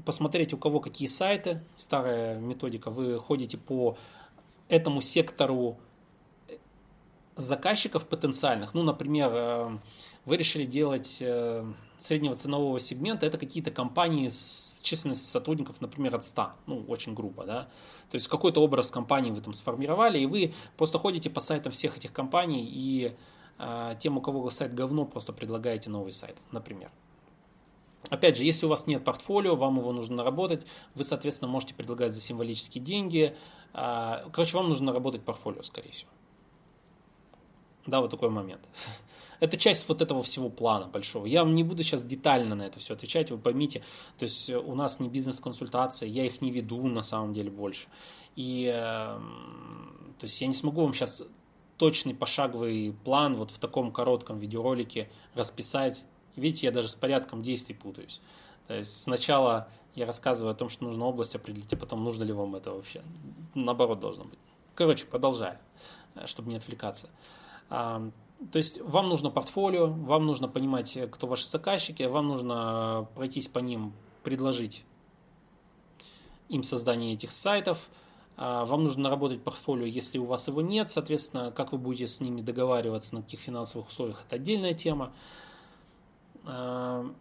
посмотреть, 0.05 0.52
у 0.55 0.59
кого 0.59 0.81
какие 0.81 1.09
сайты, 1.09 1.62
старая 1.75 2.38
методика, 2.38 2.90
вы 2.90 3.19
ходите 3.19 3.59
по 3.59 3.97
этому 4.69 5.00
сектору 5.00 5.78
заказчиков 7.37 8.07
потенциальных. 8.07 8.75
Ну, 8.75 8.83
например, 8.83 9.31
э, 9.33 9.78
вы 10.25 10.37
решили 10.37 10.64
делать 10.64 11.19
э, 11.21 11.64
среднего 11.97 12.35
ценового 12.35 12.81
сегмента, 12.81 13.26
это 13.26 13.38
какие-то 13.38 13.71
компании 13.71 14.28
с 14.28 14.76
численностью 14.83 15.28
сотрудников, 15.28 15.81
например, 15.81 16.17
от 16.17 16.25
100, 16.25 16.52
ну, 16.67 16.85
очень 16.88 17.14
грубо, 17.14 17.45
да. 17.45 17.69
То 18.11 18.17
есть 18.17 18.28
какой-то 18.28 18.62
образ 18.62 18.90
компании 18.90 19.31
вы 19.31 19.40
там 19.40 19.55
сформировали, 19.55 20.19
и 20.19 20.26
вы 20.26 20.55
просто 20.76 20.99
ходите 20.99 21.31
по 21.31 21.40
сайтам 21.40 21.73
всех 21.73 21.97
этих 21.97 22.12
компаний, 22.12 22.69
и 22.69 23.17
э, 23.59 23.95
тем, 24.00 24.17
у 24.17 24.21
кого 24.21 24.50
сайт 24.50 24.75
говно, 24.75 25.05
просто 25.05 25.33
предлагаете 25.33 25.90
новый 25.90 26.12
сайт, 26.12 26.37
например. 26.50 26.90
Опять 28.11 28.37
же, 28.37 28.45
если 28.45 28.67
у 28.67 28.69
вас 28.69 28.87
нет 28.87 29.05
портфолио, 29.05 29.57
вам 29.57 29.78
его 29.78 29.93
нужно 29.93 30.17
наработать, 30.17 30.67
вы, 30.95 31.05
соответственно, 31.05 31.50
можете 31.50 31.75
предлагать 31.75 32.14
за 32.14 32.21
символические 32.21 32.83
деньги. 32.83 33.37
Э, 33.75 34.25
короче, 34.33 34.57
вам 34.57 34.69
нужно 34.69 34.87
наработать 34.87 35.23
портфолио, 35.23 35.62
скорее 35.62 35.90
всего. 35.90 36.11
Да, 37.87 38.00
вот 38.00 38.11
такой 38.11 38.31
момент. 38.31 38.67
Это 39.40 39.57
часть 39.57 39.88
вот 39.88 40.02
этого 40.02 40.23
всего 40.23 40.50
плана 40.50 40.87
большого. 40.87 41.26
Я 41.26 41.45
вам 41.45 41.55
не 41.55 41.64
буду 41.64 41.83
сейчас 41.83 42.02
детально 42.02 42.57
на 42.57 42.62
это 42.62 42.81
все 42.81 42.95
отвечать, 42.95 43.31
вы 43.31 43.38
поймите. 43.38 43.85
То 44.19 44.25
есть 44.25 44.50
у 44.50 44.75
нас 44.75 44.99
не 44.99 45.09
бизнес-консультации, 45.09 46.09
я 46.09 46.26
их 46.26 46.40
не 46.40 46.50
веду 46.50 46.85
на 46.88 47.05
самом 47.05 47.33
деле 47.33 47.49
больше. 47.49 47.87
И 48.35 48.64
эм, 48.67 50.14
то 50.19 50.26
есть 50.26 50.40
я 50.40 50.49
не 50.49 50.55
смогу 50.55 50.83
вам 50.83 50.93
сейчас 50.93 51.23
точный 51.76 52.14
пошаговый 52.14 52.95
план 53.05 53.37
вот 53.37 53.52
в 53.52 53.59
таком 53.59 53.93
коротком 53.93 54.40
видеоролике 54.40 55.09
расписать. 55.35 56.02
Видите, 56.38 56.66
я 56.66 56.73
даже 56.73 56.88
с 56.88 56.95
порядком 56.95 57.42
действий 57.42 57.75
путаюсь. 57.75 58.21
То 58.66 58.75
есть 58.75 59.02
сначала 59.02 59.68
я 59.95 60.07
рассказываю 60.07 60.52
о 60.52 60.54
том, 60.54 60.68
что 60.68 60.85
нужно 60.85 61.04
область 61.07 61.35
определить, 61.35 61.73
а 61.73 61.76
потом 61.76 62.04
нужно 62.04 62.25
ли 62.25 62.33
вам 62.33 62.54
это 62.54 62.73
вообще. 62.73 63.02
Наоборот 63.54 64.00
должно 64.00 64.25
быть. 64.25 64.38
Короче, 64.75 65.07
продолжаю, 65.07 65.59
э, 66.14 66.26
чтобы 66.26 66.50
не 66.50 66.57
отвлекаться. 66.57 67.09
То 67.68 68.12
есть 68.54 68.80
вам 68.80 69.09
нужно 69.09 69.30
портфолио, 69.30 69.88
вам 69.88 70.26
нужно 70.26 70.49
понимать, 70.49 70.97
кто 71.11 71.26
ваши 71.26 71.49
заказчики, 71.49 72.04
вам 72.04 72.28
нужно 72.28 73.09
пройтись 73.16 73.49
по 73.49 73.59
ним, 73.59 73.92
предложить 74.23 74.85
им 76.49 76.62
создание 76.62 77.14
этих 77.14 77.33
сайтов, 77.33 77.90
а, 78.37 78.64
вам 78.64 78.85
нужно 78.85 79.04
наработать 79.04 79.42
портфолио, 79.42 79.85
если 79.85 80.18
у 80.18 80.25
вас 80.25 80.47
его 80.47 80.62
нет, 80.62 80.90
соответственно, 80.90 81.50
как 81.50 81.73
вы 81.73 81.78
будете 81.78 82.07
с 82.07 82.21
ними 82.21 82.40
договариваться, 82.40 83.16
на 83.16 83.23
каких 83.23 83.40
финансовых 83.40 83.88
условиях, 83.88 84.23
это 84.25 84.37
отдельная 84.37 84.75
тема. 84.75 85.12
Вам 86.49 87.14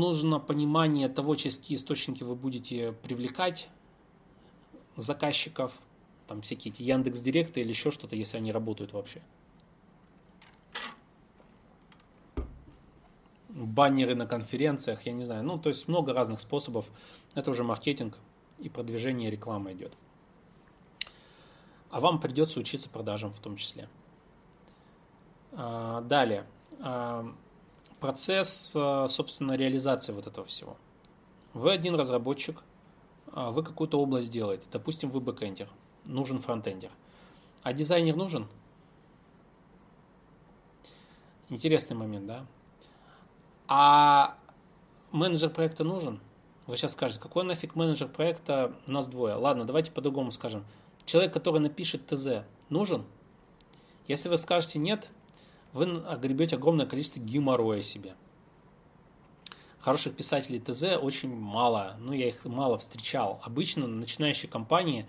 нужно 0.00 0.40
понимание 0.40 1.08
того, 1.08 1.36
через 1.36 1.58
какие 1.58 1.76
источники 1.78 2.24
вы 2.24 2.34
будете 2.34 2.92
привлекать 2.92 3.68
заказчиков– 4.96 5.72
там 6.28 6.42
всякие 6.42 6.72
эти 6.72 6.82
Яндекс 6.82 7.20
Директы 7.20 7.62
или 7.62 7.70
еще 7.70 7.90
что-то, 7.90 8.14
если 8.14 8.36
они 8.36 8.52
работают 8.52 8.92
вообще. 8.92 9.22
Баннеры 13.48 14.14
на 14.14 14.26
конференциях, 14.26 15.06
я 15.06 15.12
не 15.12 15.24
знаю. 15.24 15.42
Ну, 15.42 15.58
то 15.58 15.70
есть 15.70 15.88
много 15.88 16.12
разных 16.12 16.40
способов. 16.40 16.86
Это 17.34 17.50
уже 17.50 17.64
маркетинг 17.64 18.18
и 18.58 18.68
продвижение 18.68 19.30
рекламы 19.30 19.72
идет. 19.72 19.96
А 21.90 22.00
вам 22.00 22.20
придется 22.20 22.60
учиться 22.60 22.90
продажам 22.90 23.32
в 23.32 23.40
том 23.40 23.56
числе. 23.56 23.88
А, 25.52 26.02
далее. 26.02 26.44
А, 27.98 28.00
процесс, 28.00 28.72
а, 28.76 29.08
собственно, 29.08 29.52
реализации 29.52 30.12
вот 30.12 30.26
этого 30.26 30.46
всего. 30.46 30.76
Вы 31.54 31.72
один 31.72 31.94
разработчик, 31.94 32.62
вы 33.26 33.62
какую-то 33.62 34.00
область 34.00 34.30
делаете. 34.30 34.68
Допустим, 34.70 35.10
вы 35.10 35.20
бэкэндер 35.20 35.68
нужен 36.04 36.38
фронтендер. 36.40 36.90
А 37.62 37.72
дизайнер 37.72 38.16
нужен? 38.16 38.48
Интересный 41.48 41.96
момент, 41.96 42.26
да? 42.26 42.46
А 43.68 44.36
менеджер 45.12 45.50
проекта 45.50 45.84
нужен? 45.84 46.20
Вы 46.66 46.76
сейчас 46.76 46.92
скажете, 46.92 47.20
какой 47.20 47.44
нафиг 47.44 47.74
менеджер 47.74 48.08
проекта? 48.08 48.74
Нас 48.86 49.08
двое. 49.08 49.34
Ладно, 49.34 49.64
давайте 49.64 49.90
по-другому 49.90 50.30
скажем. 50.30 50.64
Человек, 51.04 51.32
который 51.32 51.60
напишет 51.60 52.06
ТЗ, 52.06 52.44
нужен? 52.68 53.04
Если 54.06 54.28
вы 54.28 54.36
скажете 54.36 54.78
нет, 54.78 55.10
вы 55.72 56.02
огребете 56.06 56.56
огромное 56.56 56.86
количество 56.86 57.20
геморроя 57.20 57.82
себе. 57.82 58.14
Хороших 59.80 60.14
писателей 60.14 60.60
ТЗ 60.60 60.98
очень 61.00 61.34
мало, 61.34 61.96
ну 62.00 62.12
я 62.12 62.28
их 62.28 62.44
мало 62.44 62.78
встречал. 62.78 63.40
Обычно 63.44 63.86
начинающие 63.86 64.50
компании 64.50 65.06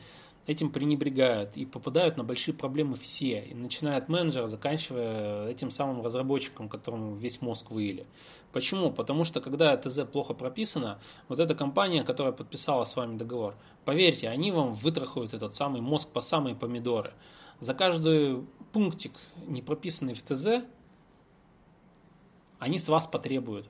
этим 0.49 0.71
пренебрегают 0.71 1.55
и 1.55 1.65
попадают 1.65 2.17
на 2.17 2.23
большие 2.23 2.55
проблемы 2.55 2.95
все, 2.95 3.43
и 3.43 3.53
начиная 3.53 3.97
от 3.97 4.09
менеджера, 4.09 4.47
заканчивая 4.47 5.47
этим 5.47 5.69
самым 5.69 6.03
разработчиком, 6.03 6.69
которому 6.69 7.15
весь 7.15 7.41
мозг 7.41 7.69
выили. 7.71 8.07
Почему? 8.51 8.91
Потому 8.91 9.25
что 9.25 9.41
когда 9.41 9.77
ТЗ 9.77 9.99
плохо 10.11 10.33
прописано, 10.33 10.99
вот 11.27 11.39
эта 11.39 11.53
компания, 11.53 12.03
которая 12.03 12.33
подписала 12.33 12.83
с 12.83 12.95
вами 12.95 13.17
договор, 13.17 13.55
поверьте, 13.85 14.27
они 14.29 14.51
вам 14.51 14.73
вытрахают 14.73 15.33
этот 15.33 15.53
самый 15.53 15.81
мозг 15.81 16.09
по 16.09 16.19
самые 16.19 16.55
помидоры. 16.55 17.13
За 17.59 17.73
каждый 17.73 18.45
пунктик, 18.71 19.13
не 19.47 19.61
прописанный 19.61 20.13
в 20.13 20.21
ТЗ, 20.23 20.63
они 22.57 22.77
с 22.77 22.87
вас 22.87 23.07
потребуют. 23.07 23.69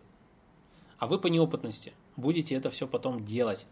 А 0.97 1.07
вы 1.07 1.19
по 1.19 1.27
неопытности 1.27 1.93
будете 2.15 2.55
это 2.55 2.69
все 2.69 2.87
потом 2.87 3.23
делать. 3.25 3.65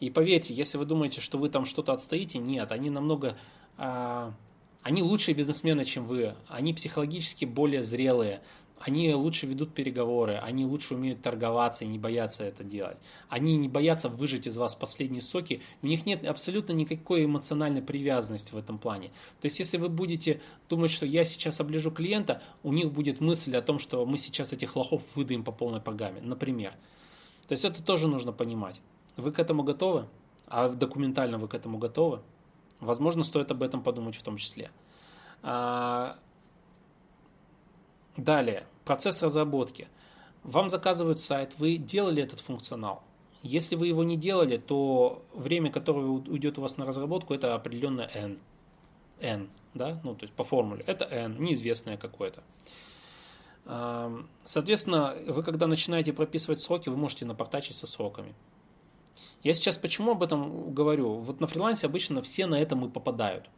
И 0.00 0.10
поверьте, 0.10 0.54
если 0.54 0.78
вы 0.78 0.84
думаете, 0.84 1.20
что 1.20 1.38
вы 1.38 1.48
там 1.48 1.64
что-то 1.64 1.92
отстоите, 1.92 2.38
нет, 2.38 2.70
они 2.72 2.90
намного... 2.90 3.36
А, 3.76 4.34
они 4.82 5.02
лучшие 5.02 5.34
бизнесмены, 5.34 5.84
чем 5.84 6.06
вы. 6.06 6.34
Они 6.46 6.72
психологически 6.72 7.44
более 7.44 7.82
зрелые. 7.82 8.42
Они 8.80 9.12
лучше 9.12 9.46
ведут 9.46 9.74
переговоры, 9.74 10.34
они 10.34 10.64
лучше 10.64 10.94
умеют 10.94 11.20
торговаться 11.20 11.84
и 11.84 11.88
не 11.88 11.98
боятся 11.98 12.44
это 12.44 12.62
делать. 12.62 12.98
Они 13.28 13.56
не 13.56 13.68
боятся 13.68 14.08
выжать 14.08 14.46
из 14.46 14.56
вас 14.56 14.76
последние 14.76 15.20
соки. 15.20 15.62
У 15.82 15.86
них 15.86 16.06
нет 16.06 16.24
абсолютно 16.24 16.72
никакой 16.72 17.24
эмоциональной 17.24 17.82
привязанности 17.82 18.52
в 18.52 18.56
этом 18.56 18.78
плане. 18.78 19.08
То 19.40 19.46
есть, 19.46 19.58
если 19.58 19.78
вы 19.78 19.88
будете 19.88 20.40
думать, 20.68 20.92
что 20.92 21.06
я 21.06 21.24
сейчас 21.24 21.60
оближу 21.60 21.90
клиента, 21.90 22.40
у 22.62 22.72
них 22.72 22.92
будет 22.92 23.20
мысль 23.20 23.56
о 23.56 23.62
том, 23.62 23.80
что 23.80 24.06
мы 24.06 24.16
сейчас 24.16 24.52
этих 24.52 24.76
лохов 24.76 25.02
выдаем 25.16 25.42
по 25.42 25.50
полной 25.50 25.80
программе, 25.80 26.20
например. 26.20 26.72
То 27.48 27.52
есть, 27.52 27.64
это 27.64 27.82
тоже 27.82 28.06
нужно 28.06 28.32
понимать. 28.32 28.80
Вы 29.16 29.32
к 29.32 29.40
этому 29.40 29.64
готовы? 29.64 30.06
А 30.46 30.68
документально 30.68 31.38
вы 31.38 31.48
к 31.48 31.54
этому 31.54 31.78
готовы? 31.78 32.20
Возможно, 32.78 33.24
стоит 33.24 33.50
об 33.50 33.62
этом 33.62 33.82
подумать 33.82 34.14
в 34.14 34.22
том 34.22 34.36
числе. 34.36 34.70
Далее, 38.18 38.66
процесс 38.84 39.22
разработки. 39.22 39.88
Вам 40.42 40.70
заказывают 40.70 41.20
сайт, 41.20 41.54
вы 41.58 41.76
делали 41.76 42.22
этот 42.22 42.40
функционал. 42.40 43.04
Если 43.42 43.76
вы 43.76 43.86
его 43.86 44.02
не 44.02 44.16
делали, 44.16 44.56
то 44.56 45.22
время, 45.32 45.70
которое 45.70 46.04
уйдет 46.04 46.58
у 46.58 46.62
вас 46.62 46.76
на 46.76 46.84
разработку, 46.84 47.32
это 47.32 47.54
определенное 47.54 48.10
n. 48.12 48.38
n, 49.20 49.48
да, 49.74 50.00
ну 50.02 50.16
то 50.16 50.24
есть 50.24 50.34
по 50.34 50.42
формуле. 50.42 50.82
Это 50.84 51.04
n, 51.04 51.40
неизвестное 51.40 51.96
какое-то. 51.96 52.42
Соответственно, 54.44 55.14
вы 55.28 55.44
когда 55.44 55.68
начинаете 55.68 56.12
прописывать 56.12 56.60
сроки, 56.60 56.88
вы 56.88 56.96
можете 56.96 57.24
напортачить 57.24 57.76
со 57.76 57.86
сроками. 57.86 58.34
Я 59.44 59.54
сейчас 59.54 59.78
почему 59.78 60.12
об 60.12 60.24
этом 60.24 60.74
говорю? 60.74 61.18
Вот 61.18 61.38
на 61.38 61.46
фрилансе 61.46 61.86
обычно 61.86 62.20
все 62.20 62.46
на 62.46 62.56
этом 62.56 62.84
и 62.84 62.90
попадают. 62.90 63.48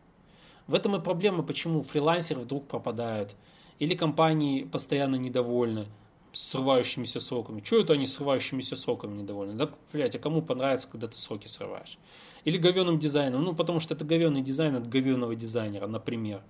В 0.66 0.74
этом 0.74 0.96
и 0.96 1.00
проблема, 1.00 1.42
почему 1.42 1.82
фрилансеры 1.82 2.40
вдруг 2.40 2.68
пропадают. 2.68 3.34
Или 3.80 3.96
компании 3.96 4.62
постоянно 4.62 5.16
недовольны 5.16 5.86
срывающимися 6.32 7.18
сроками. 7.18 7.60
Чего 7.60 7.80
это 7.80 7.94
они 7.94 8.06
срывающимися 8.06 8.76
сроками 8.76 9.20
недовольны? 9.20 9.54
Да, 9.54 9.70
блядь, 9.92 10.14
а 10.14 10.20
кому 10.20 10.42
понравится, 10.42 10.86
когда 10.86 11.08
ты 11.08 11.16
сроки 11.16 11.48
срываешь? 11.48 11.98
Или 12.44 12.56
говеным 12.56 13.00
дизайном. 13.00 13.42
Ну, 13.42 13.54
потому 13.54 13.80
что 13.80 13.94
это 13.94 14.04
говеный 14.04 14.42
дизайн 14.42 14.76
от 14.76 14.88
говеного 14.88 15.34
дизайнера, 15.34 15.88
например 15.88 16.42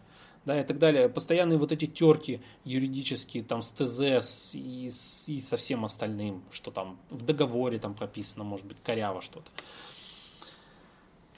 да, 0.44 0.60
и 0.60 0.64
так 0.64 0.78
далее. 0.78 1.08
Постоянные 1.08 1.58
вот 1.58 1.72
эти 1.72 1.87
терки 1.87 2.40
юридические, 2.64 3.42
там, 3.42 3.62
с 3.62 3.70
ТЗ 3.70 4.54
и, 4.54 4.90
и 5.26 5.40
со 5.40 5.56
всем 5.56 5.84
остальным, 5.84 6.42
что 6.50 6.70
там 6.70 6.99
в 7.10 7.25
договоре 7.25 7.78
там 7.78 7.94
прописано, 7.94 8.44
может 8.44 8.66
быть, 8.66 8.78
коряво 8.82 9.20
что-то. 9.20 9.50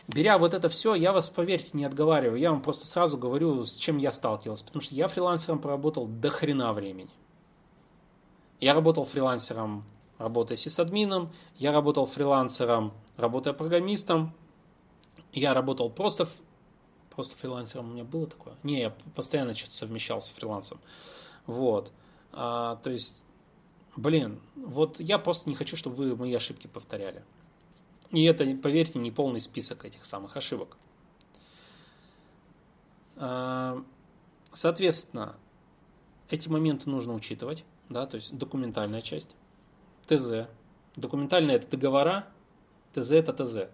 Беря 0.08 0.38
вот 0.38 0.54
это 0.54 0.68
все, 0.68 0.94
я 0.94 1.12
вас, 1.12 1.28
поверьте, 1.28 1.70
не 1.72 1.84
отговариваю. 1.84 2.38
Я 2.38 2.50
вам 2.50 2.62
просто 2.62 2.86
сразу 2.86 3.16
говорю, 3.16 3.64
с 3.64 3.76
чем 3.76 3.98
я 3.98 4.10
сталкивался. 4.10 4.64
Потому 4.64 4.82
что 4.82 4.94
я 4.94 5.08
фрилансером 5.08 5.58
проработал 5.58 6.06
до 6.06 6.28
хрена 6.28 6.72
времени. 6.72 7.10
Я 8.60 8.74
работал 8.74 9.04
фрилансером, 9.04 9.84
работая 10.18 10.56
сисадмином. 10.56 11.32
Я 11.56 11.72
работал 11.72 12.06
фрилансером, 12.06 12.92
работая 13.16 13.54
программистом. 13.54 14.34
Я 15.32 15.54
работал 15.54 15.88
просто 15.88 16.28
просто 17.14 17.36
фрилансером 17.36 17.90
у 17.90 17.92
меня 17.92 18.04
было 18.04 18.26
такое. 18.26 18.54
Не, 18.62 18.80
я 18.80 18.90
постоянно 19.14 19.54
что-то 19.54 19.74
совмещал 19.74 20.20
с 20.20 20.30
фрилансом. 20.30 20.80
Вот. 21.46 21.92
А, 22.32 22.76
то 22.76 22.90
есть, 22.90 23.24
блин, 23.96 24.40
вот 24.56 24.98
я 25.00 25.18
просто 25.18 25.48
не 25.48 25.54
хочу, 25.54 25.76
чтобы 25.76 25.96
вы 25.96 26.16
мои 26.16 26.34
ошибки 26.34 26.66
повторяли. 26.66 27.22
И 28.12 28.24
это, 28.24 28.44
поверьте, 28.56 28.98
не 28.98 29.10
полный 29.10 29.40
список 29.40 29.84
этих 29.84 30.04
самых 30.04 30.36
ошибок. 30.36 30.76
А, 33.16 33.82
соответственно, 34.52 35.36
эти 36.28 36.48
моменты 36.48 36.90
нужно 36.90 37.14
учитывать, 37.14 37.64
да, 37.88 38.06
то 38.06 38.16
есть 38.16 38.36
документальная 38.36 39.00
часть, 39.00 39.34
ТЗ. 40.06 40.48
Документальная 40.96 41.56
это 41.56 41.70
договора, 41.70 42.28
ТЗ 42.94 43.12
это 43.12 43.32
ТЗ. 43.32 43.70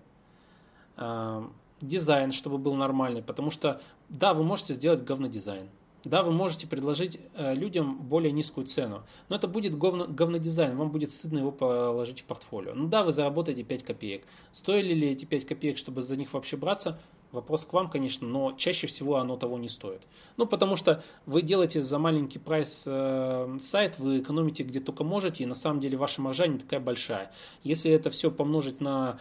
А, 0.97 1.51
дизайн, 1.81 2.31
чтобы 2.31 2.59
был 2.59 2.75
нормальный, 2.75 3.23
потому 3.23 3.51
что, 3.51 3.81
да, 4.09 4.35
вы 4.35 4.45
можете 4.45 4.75
сделать 4.75 5.03
говнодизайн, 5.03 5.69
да, 6.05 6.23
вы 6.23 6.33
можете 6.33 6.67
предложить 6.67 7.19
э, 7.35 7.55
людям 7.55 7.99
более 7.99 8.33
низкую 8.33 8.67
цену, 8.67 9.03
но 9.29 9.37
это 9.37 9.49
будет 9.49 9.77
говно, 9.77 10.07
говнодизайн, 10.07 10.77
вам 10.77 10.91
будет 10.91 11.13
стыдно 11.13 11.39
его 11.39 11.51
положить 11.51 12.21
в 12.21 12.25
портфолио. 12.25 12.75
Ну 12.75 12.87
да, 12.89 13.03
вы 13.03 13.13
заработаете 13.13 13.65
5 13.65 13.83
копеек. 13.83 14.25
Стоили 14.53 14.95
ли 14.95 15.11
эти 15.11 15.25
5 15.25 15.47
копеек, 15.47 15.77
чтобы 15.77 16.03
за 16.03 16.17
них 16.17 16.33
вообще 16.33 16.57
браться? 16.57 17.01
Вопрос 17.33 17.67
к 17.67 17.73
вам, 17.75 17.91
конечно, 17.91 18.27
но 18.27 18.53
чаще 18.53 18.87
всего 18.87 19.17
оно 19.17 19.37
того 19.37 19.59
не 19.59 19.69
стоит. 19.69 20.01
Ну, 20.39 20.47
потому 20.47 20.77
что 20.77 21.03
вы 21.27 21.43
делаете 21.43 21.83
за 21.83 21.99
маленький 21.99 22.39
прайс 22.39 22.85
э, 22.87 23.59
сайт, 23.61 23.99
вы 23.99 24.21
экономите 24.21 24.63
где 24.63 24.81
только 24.81 25.05
можете, 25.05 25.43
и 25.43 25.47
на 25.47 25.55
самом 25.55 25.81
деле 25.81 25.99
ваша 25.99 26.23
маржа 26.23 26.47
не 26.47 26.59
такая 26.59 26.81
большая. 26.81 27.31
Если 27.65 27.91
это 27.91 28.09
все 28.09 28.31
помножить 28.31 28.81
на 28.81 29.19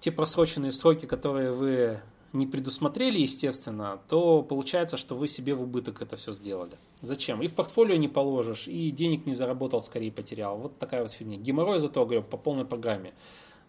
те 0.00 0.10
просроченные 0.10 0.72
сроки, 0.72 1.06
которые 1.06 1.52
вы 1.52 2.00
не 2.32 2.46
предусмотрели, 2.46 3.18
естественно, 3.18 4.00
то 4.08 4.42
получается, 4.42 4.96
что 4.96 5.16
вы 5.16 5.26
себе 5.26 5.54
в 5.54 5.62
убыток 5.62 6.00
это 6.00 6.16
все 6.16 6.32
сделали. 6.32 6.78
Зачем? 7.02 7.42
И 7.42 7.48
в 7.48 7.54
портфолио 7.54 7.96
не 7.96 8.08
положишь, 8.08 8.68
и 8.68 8.90
денег 8.90 9.26
не 9.26 9.34
заработал, 9.34 9.82
скорее 9.82 10.12
потерял. 10.12 10.56
Вот 10.56 10.78
такая 10.78 11.02
вот 11.02 11.12
фигня. 11.12 11.36
Геморрой 11.36 11.80
зато, 11.80 12.04
говорю, 12.04 12.22
по 12.22 12.36
полной 12.36 12.64
программе. 12.64 13.14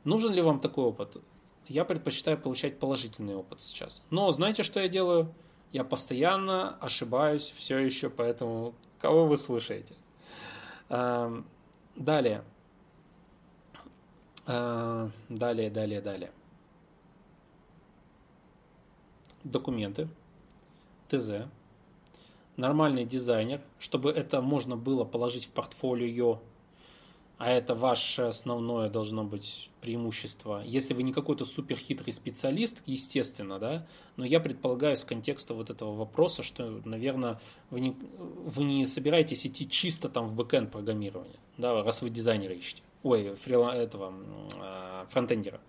Нужен 0.04 0.34
ли 0.34 0.42
вам 0.42 0.60
такой 0.60 0.86
опыт? 0.86 1.18
Я 1.68 1.86
предпочитаю 1.86 2.38
получать 2.38 2.80
положительный 2.80 3.36
опыт 3.36 3.62
сейчас. 3.62 4.04
Но 4.10 4.32
знаете, 4.32 4.64
что 4.64 4.80
я 4.80 4.88
делаю? 4.88 5.34
Я 5.72 5.84
постоянно 5.84 6.76
ошибаюсь 6.82 7.54
все 7.56 7.78
еще, 7.78 8.10
поэтому 8.10 8.74
кого 9.00 9.26
вы 9.26 9.38
слушаете? 9.38 9.96
Эм, 10.90 11.46
далее. 11.96 12.44
Э, 14.46 15.10
далее, 15.30 15.70
далее, 15.70 16.02
далее. 16.02 16.32
Документы, 19.44 20.08
ТЗ, 21.10 21.48
нормальный 22.58 23.06
дизайнер, 23.06 23.62
чтобы 23.80 24.12
это 24.12 24.42
можно 24.42 24.78
было 24.78 25.04
положить 25.04 25.46
в 25.46 25.50
портфолио 25.50 26.40
а 27.42 27.50
это 27.50 27.74
ваше 27.74 28.22
основное 28.22 28.88
должно 28.88 29.24
быть 29.24 29.72
преимущество. 29.82 30.62
Если 30.64 30.94
вы 30.94 31.02
не 31.02 31.12
какой-то 31.12 31.44
супер 31.44 31.76
хитрый 31.76 32.14
специалист, 32.14 32.84
естественно, 32.86 33.58
да, 33.58 33.88
но 34.16 34.26
я 34.26 34.40
предполагаю 34.40 34.96
с 34.96 35.04
контекста 35.04 35.56
вот 35.56 35.72
этого 35.72 35.96
вопроса, 35.96 36.44
что, 36.44 36.80
наверное, 36.86 37.42
вы 37.72 37.80
не, 37.80 37.98
вы 38.20 38.64
не 38.64 38.86
собираетесь 38.86 39.48
идти 39.48 39.68
чисто 39.68 40.08
там 40.08 40.28
в 40.28 40.36
бэкэнд 40.36 40.72
программирование, 40.72 41.40
да, 41.58 41.84
раз 41.84 42.04
вы 42.04 42.12
дизайнера 42.12 42.54
ищете. 42.54 42.84
Ой, 43.02 43.34
фрила, 43.38 43.72
этого, 43.72 44.14
э, 44.62 45.06
фронтендера. 45.10 45.60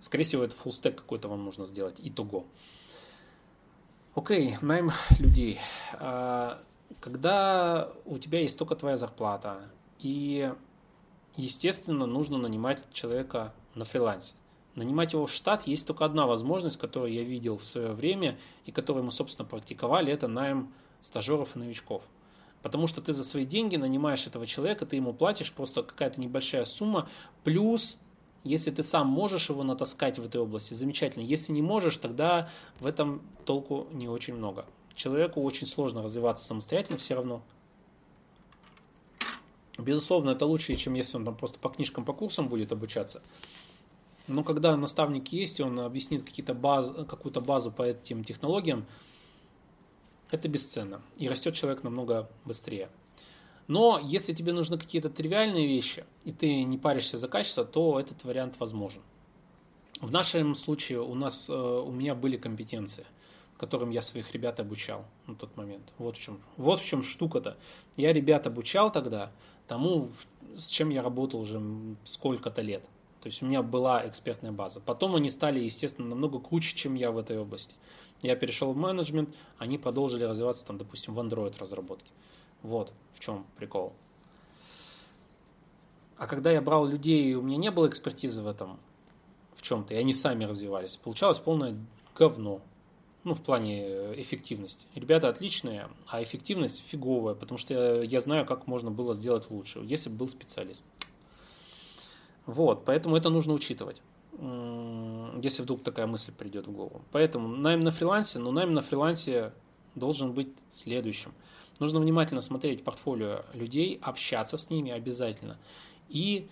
Скорее 0.00 0.24
всего, 0.24 0.42
это 0.42 0.54
stack 0.54 0.92
какой-то 0.92 1.28
вам 1.28 1.44
нужно 1.44 1.66
сделать, 1.66 1.96
итого. 1.98 2.46
Окей, 4.14 4.56
найм 4.60 4.90
людей. 5.18 5.58
А, 5.92 6.62
когда 7.00 7.92
у 8.04 8.18
тебя 8.18 8.40
есть 8.40 8.58
только 8.58 8.74
твоя 8.74 8.96
зарплата, 8.96 9.70
и 9.98 10.52
естественно, 11.36 12.06
нужно 12.06 12.38
нанимать 12.38 12.82
человека 12.92 13.54
на 13.74 13.84
фрилансе. 13.84 14.34
Нанимать 14.74 15.12
его 15.12 15.26
в 15.26 15.32
штат 15.32 15.66
есть 15.66 15.86
только 15.86 16.04
одна 16.04 16.26
возможность, 16.26 16.78
которую 16.78 17.12
я 17.12 17.22
видел 17.22 17.58
в 17.58 17.64
свое 17.64 17.92
время 17.92 18.38
и 18.64 18.72
которую 18.72 19.04
мы, 19.04 19.10
собственно, 19.10 19.46
практиковали, 19.46 20.12
это 20.12 20.28
найм 20.28 20.72
стажеров 21.02 21.56
и 21.56 21.58
новичков. 21.58 22.04
Потому 22.62 22.86
что 22.86 23.00
ты 23.00 23.12
за 23.12 23.24
свои 23.24 23.44
деньги 23.44 23.76
нанимаешь 23.76 24.26
этого 24.26 24.46
человека, 24.46 24.86
ты 24.86 24.96
ему 24.96 25.12
платишь 25.12 25.52
просто 25.52 25.82
какая-то 25.82 26.20
небольшая 26.20 26.64
сумма, 26.64 27.08
плюс 27.42 27.96
если 28.44 28.70
ты 28.70 28.82
сам 28.82 29.06
можешь 29.08 29.50
его 29.50 29.62
натаскать 29.62 30.18
в 30.18 30.24
этой 30.24 30.40
области, 30.40 30.74
замечательно. 30.74 31.22
Если 31.22 31.52
не 31.52 31.62
можешь, 31.62 31.96
тогда 31.96 32.50
в 32.78 32.86
этом 32.86 33.22
толку 33.44 33.86
не 33.92 34.08
очень 34.08 34.34
много. 34.34 34.64
Человеку 34.94 35.42
очень 35.42 35.66
сложно 35.66 36.02
развиваться 36.02 36.46
самостоятельно 36.46 36.98
все 36.98 37.14
равно. 37.14 37.42
Безусловно, 39.78 40.30
это 40.30 40.46
лучше, 40.46 40.74
чем 40.74 40.94
если 40.94 41.16
он 41.16 41.24
там 41.24 41.36
просто 41.36 41.58
по 41.58 41.68
книжкам, 41.68 42.04
по 42.04 42.12
курсам 42.12 42.48
будет 42.48 42.72
обучаться. 42.72 43.22
Но 44.26 44.44
когда 44.44 44.76
наставник 44.76 45.28
есть, 45.28 45.60
и 45.60 45.62
он 45.62 45.80
объяснит 45.80 46.22
какие-то 46.22 46.54
баз, 46.54 46.92
какую-то 47.08 47.40
базу 47.40 47.72
по 47.72 47.82
этим 47.82 48.24
технологиям, 48.24 48.86
это 50.30 50.48
бесценно. 50.48 51.02
И 51.16 51.28
растет 51.28 51.54
человек 51.54 51.82
намного 51.82 52.30
быстрее. 52.44 52.90
Но 53.70 54.00
если 54.02 54.32
тебе 54.32 54.52
нужны 54.52 54.78
какие-то 54.78 55.10
тривиальные 55.10 55.68
вещи, 55.68 56.04
и 56.24 56.32
ты 56.32 56.64
не 56.64 56.76
паришься 56.76 57.18
за 57.18 57.28
качество, 57.28 57.64
то 57.64 58.00
этот 58.00 58.24
вариант 58.24 58.58
возможен. 58.58 59.00
В 60.00 60.10
нашем 60.10 60.56
случае 60.56 61.02
у 61.02 61.14
нас, 61.14 61.48
э, 61.48 61.52
у 61.54 61.92
меня 61.92 62.16
были 62.16 62.36
компетенции, 62.36 63.06
которым 63.56 63.90
я 63.90 64.02
своих 64.02 64.32
ребят 64.32 64.58
обучал 64.58 65.04
на 65.28 65.36
тот 65.36 65.56
момент. 65.56 65.92
Вот 65.98 66.16
в 66.16 66.20
чем, 66.20 66.40
вот 66.56 66.80
в 66.80 66.84
чем 66.84 67.04
штука-то. 67.04 67.58
Я 67.96 68.12
ребят 68.12 68.44
обучал 68.48 68.90
тогда, 68.90 69.30
тому, 69.68 70.10
с 70.56 70.66
чем 70.66 70.88
я 70.90 71.00
работал 71.00 71.38
уже 71.38 71.62
сколько-то 72.02 72.62
лет. 72.62 72.82
То 73.20 73.28
есть 73.28 73.40
у 73.40 73.46
меня 73.46 73.62
была 73.62 74.04
экспертная 74.04 74.50
база. 74.50 74.80
Потом 74.80 75.14
они 75.14 75.30
стали, 75.30 75.60
естественно, 75.60 76.08
намного 76.08 76.40
круче, 76.40 76.74
чем 76.74 76.96
я 76.96 77.12
в 77.12 77.18
этой 77.18 77.38
области. 77.38 77.76
Я 78.20 78.34
перешел 78.34 78.72
в 78.72 78.76
менеджмент, 78.76 79.32
они 79.58 79.78
продолжили 79.78 80.24
развиваться, 80.24 80.66
там, 80.66 80.76
допустим, 80.76 81.14
в 81.14 81.20
Android 81.20 81.56
разработке. 81.60 82.10
Вот 82.62 82.92
в 83.14 83.20
чем 83.20 83.46
прикол. 83.56 83.92
А 86.16 86.26
когда 86.26 86.50
я 86.50 86.60
брал 86.60 86.86
людей, 86.86 87.34
у 87.34 87.42
меня 87.42 87.56
не 87.56 87.70
было 87.70 87.88
экспертизы 87.88 88.42
в 88.42 88.48
этом, 88.48 88.78
в 89.54 89.62
чем-то, 89.62 89.94
и 89.94 89.96
они 89.96 90.12
сами 90.12 90.44
развивались, 90.44 90.96
получалось 90.96 91.38
полное 91.38 91.76
говно 92.14 92.60
ну, 93.24 93.34
в 93.34 93.42
плане 93.42 93.82
э, 93.86 94.14
эффективности. 94.16 94.86
Ребята 94.94 95.28
отличные, 95.28 95.88
а 96.06 96.22
эффективность 96.22 96.82
фиговая, 96.86 97.34
потому 97.34 97.58
что 97.58 98.02
я 98.02 98.20
знаю, 98.20 98.46
как 98.46 98.66
можно 98.66 98.90
было 98.90 99.14
сделать 99.14 99.50
лучше, 99.50 99.80
если 99.80 100.08
бы 100.08 100.16
был 100.16 100.28
специалист. 100.28 100.84
Вот, 102.46 102.84
поэтому 102.84 103.16
это 103.16 103.28
нужно 103.28 103.52
учитывать, 103.52 104.02
если 104.32 105.62
вдруг 105.62 105.82
такая 105.82 106.06
мысль 106.06 106.32
придет 106.32 106.66
в 106.66 106.72
голову. 106.72 107.02
Поэтому 107.12 107.48
найм 107.48 107.80
на 107.80 107.90
фрилансе, 107.90 108.38
но 108.38 108.50
найм 108.50 108.72
на 108.72 108.80
фрилансе 108.80 109.52
должен 109.94 110.32
быть 110.32 110.48
следующим. 110.70 111.32
Нужно 111.78 112.00
внимательно 112.00 112.40
смотреть 112.40 112.84
портфолио 112.84 113.42
людей, 113.54 113.98
общаться 114.02 114.56
с 114.56 114.70
ними 114.70 114.90
обязательно. 114.92 115.58
И, 116.08 116.48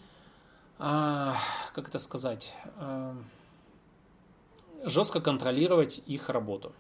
а, 0.79 1.37
как 1.75 1.89
это 1.89 1.99
сказать, 1.99 2.55
а, 2.77 3.17
жестко 4.85 5.21
контролировать 5.21 6.03
их 6.07 6.29
работу. 6.29 6.73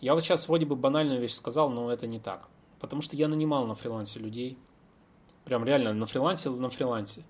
Я 0.00 0.14
вот 0.14 0.22
сейчас 0.22 0.48
вроде 0.48 0.66
бы 0.66 0.76
банальную 0.76 1.20
вещь 1.20 1.32
сказал, 1.32 1.70
но 1.70 1.90
это 1.90 2.06
не 2.06 2.20
так. 2.20 2.48
Потому 2.78 3.00
что 3.00 3.16
я 3.16 3.28
нанимал 3.28 3.66
на 3.66 3.74
фрилансе 3.74 4.18
людей. 4.18 4.58
Прям 5.44 5.64
реально 5.64 5.94
на 5.94 6.06
фрилансе, 6.06 6.50
на 6.50 6.68
фрилансе. 6.68 7.22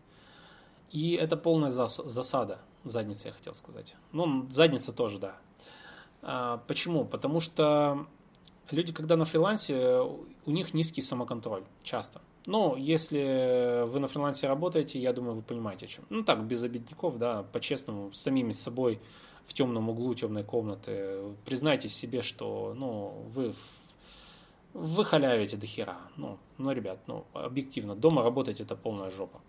И 0.91 1.13
это 1.13 1.37
полная 1.37 1.71
зас, 1.71 2.01
засада. 2.05 2.59
Задница, 2.85 3.29
я 3.29 3.35
хотел 3.35 3.55
сказать. 3.55 3.95
Ну, 4.13 4.49
задница 4.51 4.93
тоже, 4.93 5.19
да. 5.19 5.37
А, 6.27 6.63
почему? 6.67 7.05
Потому 7.05 7.41
что 7.41 8.07
люди, 8.71 8.93
когда 8.93 9.17
на 9.17 9.27
фрилансе, 9.27 10.01
у 10.01 10.51
них 10.51 10.73
низкий 10.73 11.03
самоконтроль. 11.03 11.65
Часто. 11.83 12.21
Но 12.47 12.77
если 12.77 13.85
вы 13.87 14.01
на 14.01 14.09
фрилансе 14.09 14.49
работаете, 14.49 14.99
я 14.99 15.13
думаю, 15.13 15.37
вы 15.37 15.43
понимаете, 15.43 15.87
о 15.87 15.89
чем. 15.89 16.05
Ну 16.11 16.25
так, 16.25 16.45
без 16.45 16.63
обидников, 16.63 17.19
да, 17.19 17.43
по-честному, 17.43 18.13
самими 18.13 18.53
собой 18.53 19.01
в 19.47 19.53
темном 19.53 19.91
углу 19.91 20.15
темной 20.15 20.45
комнаты, 20.45 21.21
признайтесь 21.45 21.95
себе, 21.95 22.23
что 22.23 22.75
ну, 22.75 23.27
вы, 23.35 23.55
вы 24.73 25.05
халявите 25.05 25.57
до 25.57 25.67
хера. 25.67 25.99
Ну, 26.17 26.39
ну, 26.57 26.73
ребят, 26.73 27.01
ну, 27.07 27.27
объективно, 27.35 27.95
дома 27.95 28.23
работать 28.23 28.61
это 28.61 28.77
полная 28.77 29.11
жопа. 29.11 29.41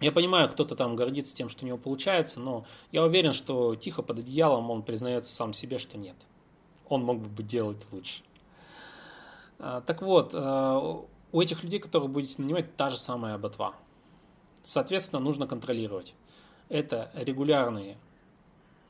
Я 0.00 0.12
понимаю, 0.12 0.48
кто-то 0.48 0.76
там 0.76 0.96
гордится 0.96 1.34
тем, 1.34 1.48
что 1.48 1.64
у 1.64 1.68
него 1.68 1.78
получается, 1.78 2.40
но 2.40 2.66
я 2.92 3.04
уверен, 3.04 3.32
что 3.32 3.74
тихо 3.76 4.02
под 4.02 4.18
одеялом 4.18 4.70
он 4.70 4.82
признается 4.82 5.32
сам 5.32 5.52
себе, 5.52 5.78
что 5.78 5.96
нет. 5.96 6.16
Он 6.88 7.02
мог 7.04 7.18
бы 7.18 7.42
делать 7.42 7.78
лучше. 7.92 8.22
А, 9.58 9.80
так 9.80 10.02
вот, 10.02 10.32
а, 10.34 11.04
у 11.32 11.40
этих 11.40 11.62
людей, 11.62 11.80
которых 11.80 12.10
будете 12.10 12.34
нанимать, 12.42 12.76
та 12.76 12.90
же 12.90 12.96
самая 12.96 13.38
ботва. 13.38 13.74
Соответственно, 14.62 15.20
нужно 15.20 15.46
контролировать. 15.46 16.14
Это 16.68 17.10
регулярные 17.14 17.96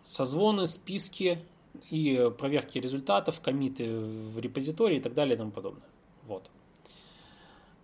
созвоны, 0.04 0.66
списки, 0.66 1.44
и 1.90 2.30
проверки 2.38 2.78
результатов, 2.78 3.40
комиты 3.40 3.98
в 3.98 4.38
репозитории 4.38 4.98
и 4.98 5.00
так 5.00 5.14
далее 5.14 5.34
и 5.34 5.38
тому 5.38 5.50
подобное. 5.50 5.88
Вот. 6.22 6.50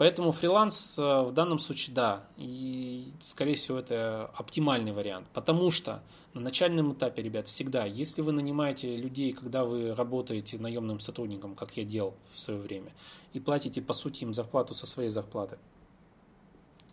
Поэтому 0.00 0.32
фриланс 0.32 0.98
э, 0.98 1.02
в 1.02 1.32
данном 1.32 1.58
случае 1.58 1.94
да, 1.94 2.24
и 2.38 3.12
скорее 3.20 3.54
всего 3.54 3.76
это 3.76 4.30
оптимальный 4.34 4.92
вариант, 4.92 5.28
потому 5.34 5.70
что 5.70 6.02
на 6.32 6.40
начальном 6.40 6.94
этапе, 6.94 7.20
ребят, 7.20 7.48
всегда, 7.48 7.84
если 7.84 8.22
вы 8.22 8.32
нанимаете 8.32 8.96
людей, 8.96 9.34
когда 9.34 9.66
вы 9.66 9.94
работаете 9.94 10.56
наемным 10.56 11.00
сотрудником, 11.00 11.54
как 11.54 11.76
я 11.76 11.84
делал 11.84 12.14
в 12.32 12.40
свое 12.40 12.58
время, 12.58 12.92
и 13.34 13.40
платите 13.40 13.82
по 13.82 13.92
сути 13.92 14.24
им 14.24 14.32
зарплату 14.32 14.72
со 14.72 14.86
своей 14.86 15.10
зарплаты, 15.10 15.58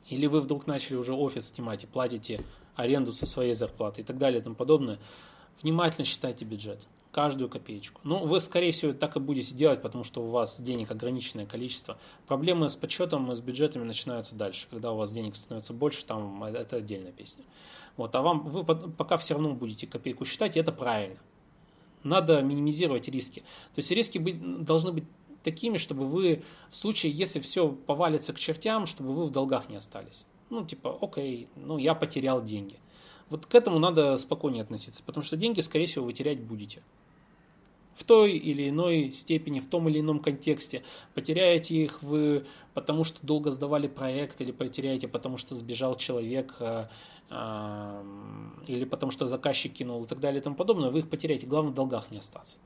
или 0.09 0.25
вы 0.25 0.41
вдруг 0.41 0.67
начали 0.67 0.97
уже 0.97 1.13
офис 1.13 1.47
снимать 1.47 1.85
и 1.85 1.87
платите 1.87 2.41
аренду 2.75 3.13
со 3.13 3.25
своей 3.25 3.53
зарплаты 3.53 4.01
и 4.01 4.03
так 4.03 4.17
далее 4.17 4.41
и 4.41 4.43
тому 4.43 4.55
подобное, 4.55 4.99
внимательно 5.61 6.03
считайте 6.03 6.43
бюджет 6.43 6.85
каждую 7.11 7.49
копеечку. 7.49 8.01
Ну, 8.03 8.25
вы, 8.25 8.39
скорее 8.39 8.71
всего, 8.71 8.93
так 8.93 9.15
и 9.15 9.19
будете 9.19 9.55
делать, 9.55 9.81
потому 9.81 10.03
что 10.03 10.23
у 10.23 10.29
вас 10.29 10.61
денег 10.61 10.91
ограниченное 10.91 11.45
количество. 11.45 11.97
Проблемы 12.27 12.69
с 12.69 12.75
подсчетом 12.75 13.31
и 13.31 13.35
с 13.35 13.39
бюджетами 13.39 13.83
начинаются 13.83 14.35
дальше. 14.35 14.67
Когда 14.69 14.91
у 14.91 14.97
вас 14.97 15.11
денег 15.11 15.35
становится 15.35 15.73
больше, 15.73 16.05
там 16.05 16.43
это 16.43 16.77
отдельная 16.77 17.11
песня. 17.11 17.43
Вот, 17.95 18.15
а 18.15 18.21
вам, 18.21 18.43
вы 18.45 18.63
пока 18.63 19.17
все 19.17 19.33
равно 19.33 19.53
будете 19.53 19.87
копейку 19.87 20.25
считать, 20.25 20.55
и 20.55 20.59
это 20.59 20.71
правильно. 20.71 21.17
Надо 22.03 22.41
минимизировать 22.41 23.07
риски. 23.07 23.39
То 23.73 23.79
есть 23.79 23.91
риски 23.91 24.19
должны 24.19 24.91
быть 24.91 25.05
такими, 25.43 25.77
чтобы 25.77 26.05
вы 26.05 26.43
в 26.69 26.75
случае, 26.75 27.11
если 27.11 27.39
все 27.39 27.69
повалится 27.69 28.33
к 28.33 28.39
чертям, 28.39 28.85
чтобы 28.85 29.13
вы 29.13 29.25
в 29.25 29.31
долгах 29.31 29.69
не 29.69 29.77
остались. 29.77 30.25
Ну, 30.49 30.65
типа, 30.65 30.97
окей, 31.01 31.49
ну, 31.55 31.77
я 31.77 31.95
потерял 31.95 32.43
деньги. 32.43 32.79
Вот 33.29 33.45
к 33.45 33.55
этому 33.55 33.79
надо 33.79 34.15
спокойнее 34.17 34.63
относиться, 34.63 35.03
потому 35.03 35.23
что 35.23 35.35
деньги, 35.35 35.59
скорее 35.59 35.87
всего, 35.87 36.05
вы 36.05 36.13
терять 36.13 36.41
будете 36.41 36.81
в 37.97 38.03
той 38.03 38.33
или 38.33 38.69
иной 38.69 39.09
степени, 39.09 39.59
в 39.59 39.67
том 39.67 39.89
или 39.89 39.99
ином 39.99 40.19
контексте. 40.19 40.83
Потеряете 41.15 41.75
их 41.75 42.03
вы, 42.03 42.45
потому 42.75 43.03
что 43.03 43.25
долго 43.25 43.49
сдавали 43.49 43.87
проект, 43.87 44.39
или 44.39 44.51
потеряете, 44.51 45.07
потому 45.07 45.37
что 45.37 45.55
сбежал 45.55 45.95
человек, 45.95 46.55
а, 46.59 46.89
а, 47.31 48.03
или 48.67 48.85
потому 48.85 49.11
что 49.11 49.27
заказчик 49.27 49.73
кинул 49.73 50.03
и 50.03 50.07
так 50.07 50.19
далее 50.19 50.39
и 50.39 50.43
тому 50.43 50.55
подобное, 50.55 50.91
вы 50.91 50.99
их 50.99 51.09
потеряете. 51.09 51.47
Главное, 51.47 51.71
в 51.71 51.75
долгах 51.75 52.11
не 52.11 52.19
остаться. 52.19 52.57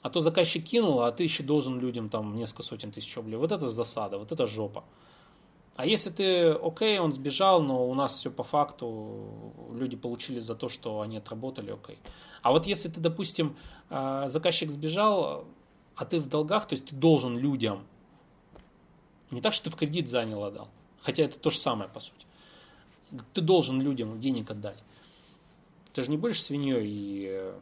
А 0.00 0.10
то 0.10 0.20
заказчик 0.20 0.64
кинул, 0.64 1.00
а 1.00 1.10
ты 1.10 1.24
еще 1.24 1.42
должен 1.42 1.80
людям 1.80 2.08
там 2.08 2.36
несколько 2.36 2.62
сотен 2.62 2.92
тысяч 2.92 3.16
рублей. 3.16 3.36
Вот 3.36 3.50
это 3.50 3.68
засада, 3.68 4.18
вот 4.18 4.30
это 4.30 4.46
жопа. 4.46 4.84
А 5.74 5.86
если 5.86 6.10
ты, 6.10 6.50
окей, 6.50 6.98
он 6.98 7.12
сбежал, 7.12 7.62
но 7.62 7.88
у 7.88 7.94
нас 7.94 8.18
все 8.18 8.30
по 8.30 8.42
факту, 8.42 9.54
люди 9.72 9.96
получили 9.96 10.38
за 10.38 10.54
то, 10.54 10.68
что 10.68 11.00
они 11.00 11.16
отработали, 11.16 11.70
окей. 11.70 11.98
А 12.42 12.52
вот 12.52 12.66
если 12.66 12.88
ты, 12.88 13.00
допустим, 13.00 13.56
а, 13.88 14.28
заказчик 14.28 14.70
сбежал, 14.70 15.46
а 15.96 16.04
ты 16.04 16.20
в 16.20 16.28
долгах, 16.28 16.68
то 16.68 16.74
есть 16.74 16.86
ты 16.86 16.94
должен 16.94 17.38
людям, 17.38 17.86
не 19.30 19.40
так, 19.40 19.54
что 19.54 19.64
ты 19.64 19.70
в 19.70 19.76
кредит 19.76 20.08
занял, 20.10 20.44
отдал, 20.44 20.68
хотя 21.00 21.24
это 21.24 21.38
то 21.38 21.48
же 21.48 21.58
самое, 21.58 21.88
по 21.88 22.00
сути. 22.00 22.26
Ты 23.32 23.40
должен 23.40 23.80
людям 23.80 24.20
денег 24.20 24.50
отдать. 24.50 24.82
Ты 25.94 26.02
же 26.02 26.10
не 26.10 26.16
будешь 26.16 26.42
свиньей 26.42 26.86
и 26.86 27.26
э, 27.30 27.58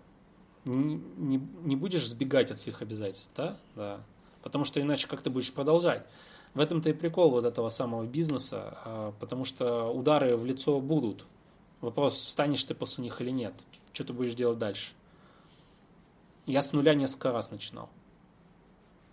не, 0.64 0.94
не, 1.16 1.40
не 1.62 1.76
будешь 1.76 2.06
сбегать 2.08 2.50
от 2.50 2.58
своих 2.58 2.82
обязательств, 2.82 3.30
да? 3.36 3.56
Да. 3.74 4.00
Потому 4.42 4.64
что 4.64 4.80
иначе 4.80 5.08
как 5.08 5.22
ты 5.22 5.30
будешь 5.30 5.52
продолжать? 5.52 6.06
В 6.54 6.60
этом-то 6.60 6.90
и 6.90 6.92
прикол 6.92 7.30
вот 7.30 7.44
этого 7.44 7.68
самого 7.68 8.04
бизнеса, 8.04 8.78
а, 8.84 9.12
потому 9.20 9.44
что 9.44 9.88
удары 9.88 10.36
в 10.36 10.44
лицо 10.44 10.80
будут. 10.80 11.24
Вопрос, 11.80 12.14
встанешь 12.14 12.64
ты 12.64 12.74
после 12.74 13.04
них 13.04 13.20
или 13.20 13.30
нет. 13.30 13.54
Что 13.92 14.04
ты 14.04 14.12
будешь 14.12 14.34
делать 14.34 14.58
дальше? 14.58 14.92
Я 16.46 16.62
с 16.62 16.72
нуля 16.72 16.94
несколько 16.94 17.32
раз 17.32 17.50
начинал. 17.50 17.88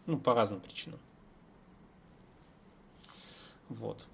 Ну, 0.05 0.17
по 0.17 0.33
разным 0.33 0.59
причинам. 0.59 0.99
Вот. 3.69 4.05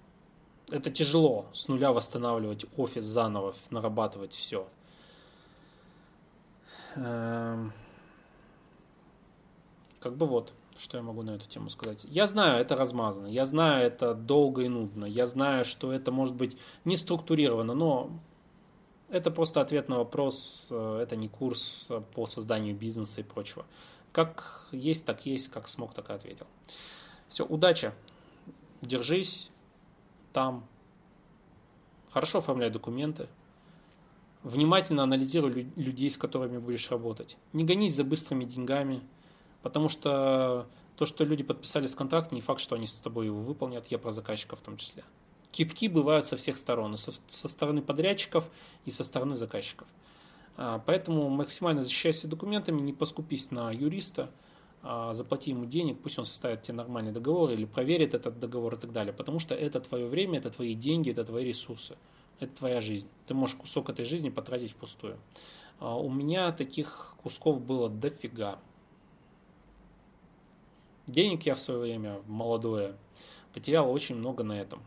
Это 0.70 0.90
тяжело 0.90 1.46
с 1.52 1.68
нуля 1.68 1.92
восстанавливать 1.92 2.66
офис 2.76 3.04
заново, 3.04 3.54
нарабатывать 3.70 4.32
все. 4.32 4.66
Эм, 6.96 7.72
как 10.00 10.16
бы 10.16 10.26
вот. 10.26 10.52
Что 10.76 10.96
я 10.96 11.02
могу 11.02 11.22
на 11.22 11.32
эту 11.32 11.48
тему 11.48 11.70
сказать? 11.70 12.04
Я 12.04 12.26
знаю, 12.26 12.60
это 12.60 12.74
размазано. 12.74 13.28
Я 13.28 13.46
знаю, 13.46 13.86
это 13.86 14.14
долго 14.14 14.62
и 14.62 14.68
нудно. 14.68 15.04
Я 15.04 15.26
знаю, 15.26 15.64
что 15.64 15.92
это 15.92 16.10
может 16.10 16.34
быть 16.34 16.56
не 16.84 16.96
структурировано, 16.96 17.74
но 17.74 18.10
это 19.08 19.30
просто 19.30 19.60
ответ 19.60 19.88
на 19.88 19.98
вопрос. 19.98 20.68
Э, 20.70 20.98
это 21.02 21.14
не 21.14 21.28
курс 21.28 21.90
по 22.14 22.26
созданию 22.26 22.74
бизнеса 22.74 23.20
и 23.20 23.24
прочего. 23.24 23.66
Как 24.10 24.66
есть, 24.72 25.04
так 25.04 25.24
есть. 25.26 25.48
Как 25.48 25.68
смог, 25.68 25.94
так 25.94 26.10
и 26.10 26.12
ответил. 26.12 26.46
Все, 27.28 27.44
удачи. 27.44 27.92
Держись 28.82 29.50
там. 30.32 30.66
Хорошо 32.10 32.38
оформляй 32.38 32.70
документы. 32.70 33.28
Внимательно 34.42 35.04
анализируй 35.04 35.72
людей, 35.76 36.10
с 36.10 36.18
которыми 36.18 36.58
будешь 36.58 36.90
работать. 36.90 37.36
Не 37.52 37.64
гонись 37.64 37.94
за 37.94 38.02
быстрыми 38.02 38.44
деньгами– 38.44 39.00
Потому 39.64 39.88
что 39.88 40.66
то, 40.96 41.06
что 41.06 41.24
люди 41.24 41.42
подписались 41.42 41.94
контракт, 41.94 42.32
не 42.32 42.42
факт, 42.42 42.60
что 42.60 42.76
они 42.76 42.86
с 42.86 42.92
тобой 42.96 43.26
его 43.26 43.40
выполнят, 43.40 43.86
я 43.86 43.98
про 43.98 44.12
заказчиков 44.12 44.60
в 44.60 44.62
том 44.62 44.76
числе. 44.76 45.04
Кипки 45.52 45.88
бывают 45.88 46.26
со 46.26 46.36
всех 46.36 46.58
сторон, 46.58 46.98
со, 46.98 47.12
со 47.26 47.48
стороны 47.48 47.80
подрядчиков 47.80 48.50
и 48.84 48.90
со 48.90 49.04
стороны 49.04 49.36
заказчиков. 49.36 49.88
А, 50.58 50.82
поэтому 50.84 51.30
максимально 51.30 51.80
защищайся 51.80 52.28
документами, 52.28 52.82
не 52.82 52.92
поскупись 52.92 53.50
на 53.50 53.72
юриста, 53.72 54.30
а, 54.82 55.14
заплати 55.14 55.52
ему 55.52 55.64
денег, 55.64 55.98
пусть 56.02 56.18
он 56.18 56.26
составит 56.26 56.60
тебе 56.60 56.74
нормальный 56.74 57.12
договор 57.12 57.50
или 57.50 57.64
проверит 57.64 58.12
этот 58.12 58.38
договор 58.38 58.74
и 58.74 58.76
так 58.76 58.92
далее. 58.92 59.14
Потому 59.14 59.38
что 59.38 59.54
это 59.54 59.80
твое 59.80 60.06
время, 60.08 60.40
это 60.40 60.50
твои 60.50 60.74
деньги, 60.74 61.10
это 61.10 61.24
твои 61.24 61.42
ресурсы. 61.42 61.96
Это 62.38 62.54
твоя 62.54 62.82
жизнь. 62.82 63.08
Ты 63.26 63.32
можешь 63.32 63.56
кусок 63.56 63.88
этой 63.88 64.04
жизни 64.04 64.28
потратить 64.28 64.72
впустую. 64.72 65.16
А, 65.80 65.96
у 65.98 66.10
меня 66.10 66.52
таких 66.52 67.14
кусков 67.22 67.62
было 67.62 67.88
дофига. 67.88 68.58
Денег 71.06 71.44
я 71.44 71.54
в 71.54 71.60
свое 71.60 71.80
время, 71.80 72.22
молодое, 72.26 72.96
потерял 73.52 73.90
очень 73.90 74.16
много 74.16 74.42
на 74.42 74.58
этом. 74.58 74.82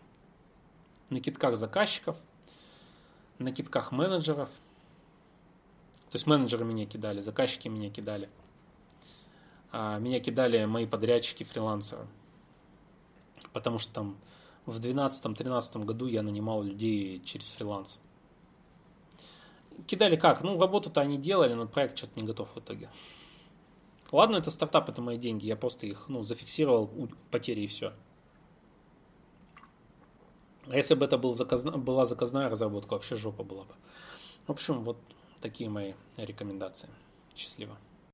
На 1.09 1.21
китках 1.21 1.55
заказчиков, 1.57 2.17
на 3.37 3.51
китках 3.51 3.91
менеджеров. 3.91 4.49
То 6.09 6.15
есть 6.15 6.25
менеджеры 6.25 6.65
меня 6.65 6.85
кидали, 6.85 7.21
заказчики 7.21 7.67
меня 7.67 7.89
кидали. 7.89 8.29
А 9.71 9.99
меня 9.99 10.19
кидали 10.19 10.65
мои 10.65 10.87
подрядчики, 10.87 11.43
фрилансеры. 11.43 12.07
Потому 13.53 13.77
что 13.77 13.93
там 13.93 14.17
в 14.65 14.79
2012-2013 14.79 15.85
году 15.85 16.07
я 16.07 16.23
нанимал 16.23 16.63
людей 16.63 17.21
через 17.23 17.51
фриланс. 17.51 17.99
Кидали 19.85 20.15
как? 20.15 20.41
Ну, 20.41 20.59
работу-то 20.59 21.01
они 21.01 21.17
делали, 21.17 21.53
но 21.53 21.67
проект 21.67 21.97
что-то 21.97 22.19
не 22.19 22.25
готов 22.25 22.49
в 22.55 22.59
итоге. 22.59 22.89
Ладно, 24.11 24.37
это 24.37 24.51
стартап, 24.51 24.89
это 24.89 25.01
мои 25.01 25.17
деньги. 25.17 25.45
Я 25.45 25.55
просто 25.55 25.85
их 25.85 26.07
ну, 26.07 26.23
зафиксировал, 26.23 26.89
потери 27.31 27.61
и 27.61 27.67
все. 27.67 27.93
А 30.69 30.75
если 30.75 30.95
бы 30.95 31.05
это 31.05 31.17
был 31.17 31.33
заказна, 31.33 31.77
была 31.77 32.05
заказная 32.05 32.49
разработка, 32.49 32.93
вообще 32.93 33.15
жопа 33.15 33.43
была 33.43 33.63
бы. 33.63 33.73
В 34.47 34.51
общем, 34.51 34.83
вот 34.83 34.97
такие 35.41 35.69
мои 35.69 35.93
рекомендации. 36.17 36.89
Счастливо. 37.35 37.77